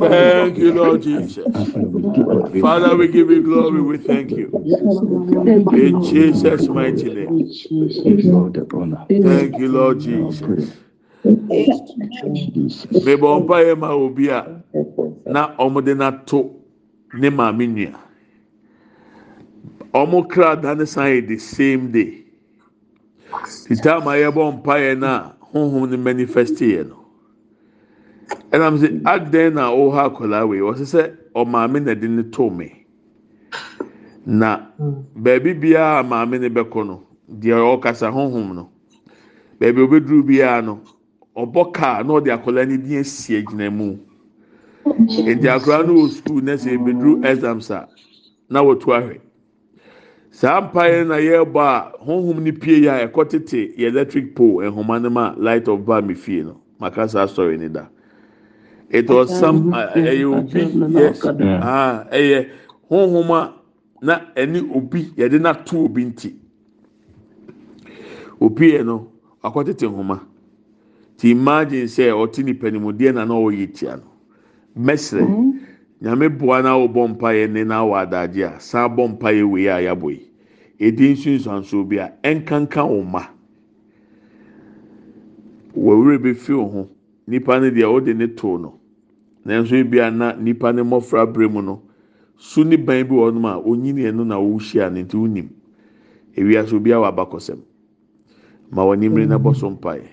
[0.01, 1.45] Thank you, Lord Jesus.
[2.61, 3.81] Father, we give you glory.
[3.83, 4.51] We thank you.
[5.75, 7.49] In Jesus' mighty name.
[9.23, 10.71] Thank you, Lord Jesus.
[13.05, 13.75] Mebɔ mpa yɛ
[15.27, 16.51] na ɔmo na to
[17.15, 17.95] ne maame.
[19.95, 22.25] Ɔmo kra da ne san yɛ the same day.
[23.67, 26.97] Tita ma yɛ bɔ mpa yɛ na honhom no manifest yɛ no.
[28.51, 32.85] ɛnam sɛ adan na ɔwɔ akwadaa wei wɔsɛ sɛ ɔmaame na de ne to me.
[34.27, 34.67] Na
[35.17, 37.03] beebi biara maame ne bɛkɔ no.
[37.31, 38.71] Deɛ ɔkasa honhom no.
[39.61, 40.81] Beebi obeduru biara no.
[41.37, 43.97] Ɔbɔ kaa na ɔde akwadaa ne di esi agyina mu.
[44.85, 47.89] Nti akwadaa no wɔ sukuu na sɛ ebeduru exams a
[48.51, 49.21] na wɔtu ahwɛ
[50.35, 54.65] saa mpaeɛ na yɛrebɔ a honhom ne pie yɛ a ɛkɔ tete yɛ electric pole
[54.67, 56.61] nhoma no ma light of bar mi fie no.
[56.81, 57.87] Maka saa story ne da.
[58.91, 60.61] it was some ɛyɛ obi
[60.99, 61.25] yes.
[61.25, 62.49] ah ɛyɛ
[62.91, 63.53] honhom a
[64.03, 66.35] na ɛne obi yɛde na to obi nti.
[68.41, 69.07] Obi yɛ no
[69.43, 70.21] akɔtete nhoma.
[71.17, 74.11] Ti imagine sɛ ɔte nipa ne mu deɛ na na ɔyɛ tia no.
[74.83, 75.61] Mɛsrɛ.
[76.05, 79.43] Nyame boa na ɔbɔ mpa yɛ ne na awɔ adagye a san bɔ mpa yɛ
[79.51, 80.31] wei a yabɔ yi
[80.79, 83.23] edi nsunsuanso bi a ɛnkankan wɔn ma.
[85.75, 86.89] Wɔwura bi fi wɔn ho.
[87.27, 88.79] Nipa no deɛ ɔde ne to no.
[89.47, 91.81] Nanso ebi ana nipa ne mmɔfra bere mu no
[92.37, 95.49] su ne ban bi wɔ hɔnom a onyini ɛno na ɔrehyia ne nti onim
[96.37, 97.61] ewia so obi a wɔ abakɔsɛm
[98.71, 100.05] ma wɔn nimire na bɔ so mpaeɛ.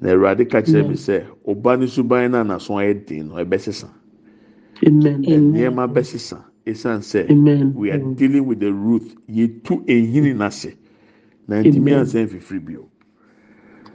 [0.00, 3.99] Na awurade ka kyerɛ mi sɛ ɔba ne suban na n'aso ayɛ den no ɛbɛsesa.
[4.82, 7.74] Nneɛma bɛsesa esan sɛ Amen.
[7.74, 9.02] we are dealing with the root.
[9.28, 10.76] Yɛtu ehini n'ase
[11.48, 11.94] na ntumi Amen.
[11.94, 12.88] ansan fifiri bio.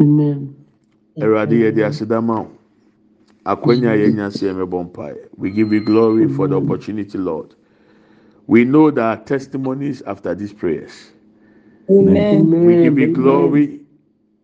[0.01, 0.55] Amen.
[1.21, 2.51] awurade yɛde asedama o
[3.45, 5.29] akwanya a yɛnya se ɛmɛbɔ mpaeɛ.
[5.37, 7.55] We give you glory for the opportunity lord.
[8.47, 11.11] We know there are testimonies after these prayers.
[11.89, 12.51] Amen.
[12.61, 13.13] we give you Amen.
[13.13, 13.81] glory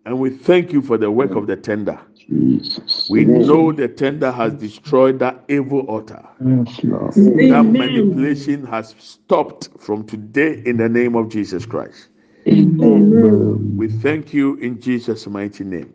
[0.06, 3.10] and we thank you for the work of the tender Jesus.
[3.10, 6.82] we know the tender has destroyed that evil altar Yes,
[7.16, 12.08] that manipulation has stopped from today in the name of jesus christ
[12.48, 12.82] Amen.
[12.84, 13.78] Amen.
[13.78, 15.94] we thank you in jesus mighty name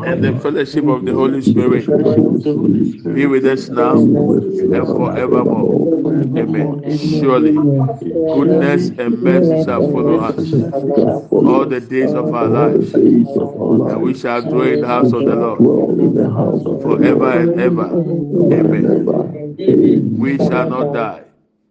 [0.07, 3.95] and the fellowship of the Holy Spirit fellowship of the Holy be with us now
[3.95, 5.96] and forevermore.
[6.23, 6.99] Amen.
[7.21, 10.39] Surely, goodness and mercy shall follow us
[11.33, 15.35] all the days of our lives, and we shall dwell in the house of the
[15.37, 17.87] Lord forever and ever.
[18.53, 20.17] Amen.
[20.19, 21.23] We shall not die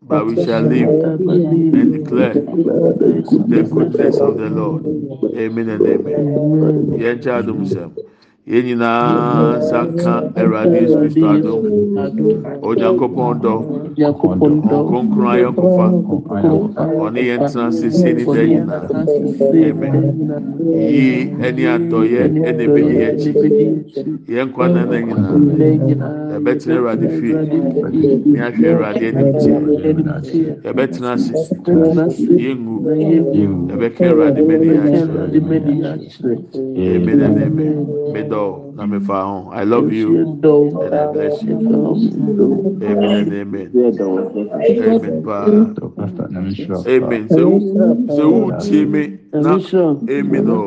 [0.08, 4.86] but we shall live and declare the goodness of the Lord.
[5.36, 7.00] Amen and amen.
[7.02, 7.91] Yẹn jẹ́ àdùnsẹ́mu.
[8.52, 11.54] yɛn nyinaa saka awurade yesu kristo ado.
[12.68, 13.54] Onyankopɔn dɔ
[14.86, 15.86] nkonkron ayɔnkofa
[17.04, 18.86] ɔne yɛn tena sese ne da nyinaa
[19.70, 19.96] amen.
[20.93, 21.06] Yi
[21.46, 23.32] ɛne adɔyɛ ɛna ebɛyi yɛn akyi
[24.30, 25.36] yɛn nkwa na na nyinaa
[26.38, 27.34] ɛbɛtena e awurade fie
[28.30, 29.58] ne ahwɛ awurade anim tie
[30.70, 31.34] ɛbɛtena ase
[32.43, 32.76] yɛngu
[33.74, 35.14] ɛbɛka e awurade mɛni yɛ akyerɛ
[36.96, 37.74] amen ɛna amen.
[38.14, 38.35] Mɛdɔ.
[38.36, 40.10] Medɔ na mefa ho i love you
[40.82, 41.56] and i bless you.
[41.58, 41.96] Wo.
[42.82, 43.72] amen and amen.
[43.74, 44.82] Yeah, that was it.
[44.84, 45.24] amen.
[45.24, 45.74] Paa
[46.88, 47.58] amen sɛ wo
[48.08, 49.18] sɛ wo tie me?
[49.34, 50.10] Na Nyame hyira.
[50.10, 50.62] amen o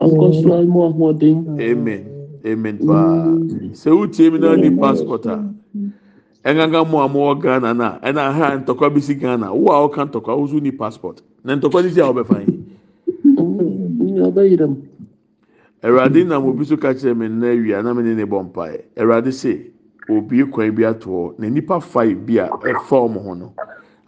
[0.00, 1.60] Ɔnkɔ so a mu ahoɔden.
[1.60, 2.02] amen.
[2.46, 3.38] Amen paa
[3.72, 4.38] sɛ wo tie me?
[4.38, 5.44] Na ni passport a
[6.44, 7.98] ɛngangan mu a mo wɔ ghana na.
[8.00, 9.54] Ɛna ha ntɔkwa bi si ghana.
[9.54, 11.22] Wo a ɔka ntɔkwa wo so ni passport?
[11.44, 12.52] Na ntɔkwa ni si a ɔbɛfa yi
[13.24, 14.76] Mm, ɔbɛyerɛ mu.
[15.82, 18.82] Awurade nam obi so ka kyerɛ me nna awia na me ne ne bɔ mpaeɛ.
[18.96, 19.70] Awurade se
[20.08, 23.54] obi kwan bi ato hɔ na nipa five bi a ɛfa wɔn ho no.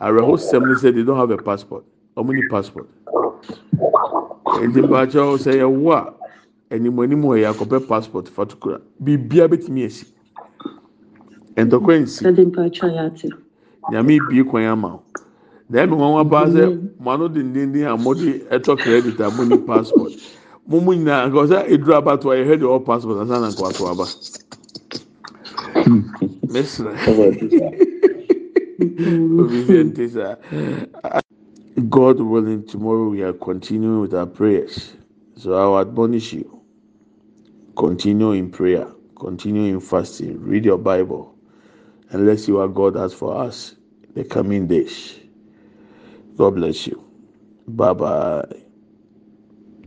[0.01, 1.85] Awerɛhosɛm ne sɛ they don't have a passport.
[2.17, 2.87] Wɔn ni passport.
[4.63, 6.15] Nti mpaakyɛw sɛ yɛwo a
[6.75, 10.07] anim wɔ yɛ akɔpɛ passport fatukura biribia betumi esi
[11.57, 13.33] ntɔkwa nsi.
[13.91, 15.03] Nyame bie kwan ama wo.
[15.71, 19.45] Na ɛmi wɔn aba sɛ mo ano dendenden a mo de ɛtɔ credit a mo
[19.45, 20.13] ni passport.
[20.69, 23.51] Mo mu nyinaa nka ɔsɛ eduru abato a yɛ hɛ de ɔwɔ passport ansa na.
[23.53, 24.07] Nka wato aba
[26.49, 26.93] mesra
[29.39, 30.37] obi nte saa
[31.89, 34.95] god willing tomorrow we are continuing with our prayers.
[35.37, 36.63] So i will admonish you.
[37.77, 38.89] Continue in prayer.
[39.19, 40.41] Continue in fasting.
[40.43, 41.35] Read your bible.
[42.11, 43.77] And let's see what god has for us
[44.15, 45.19] the coming days.
[46.37, 47.03] God bless you.
[47.69, 48.68] Bye bye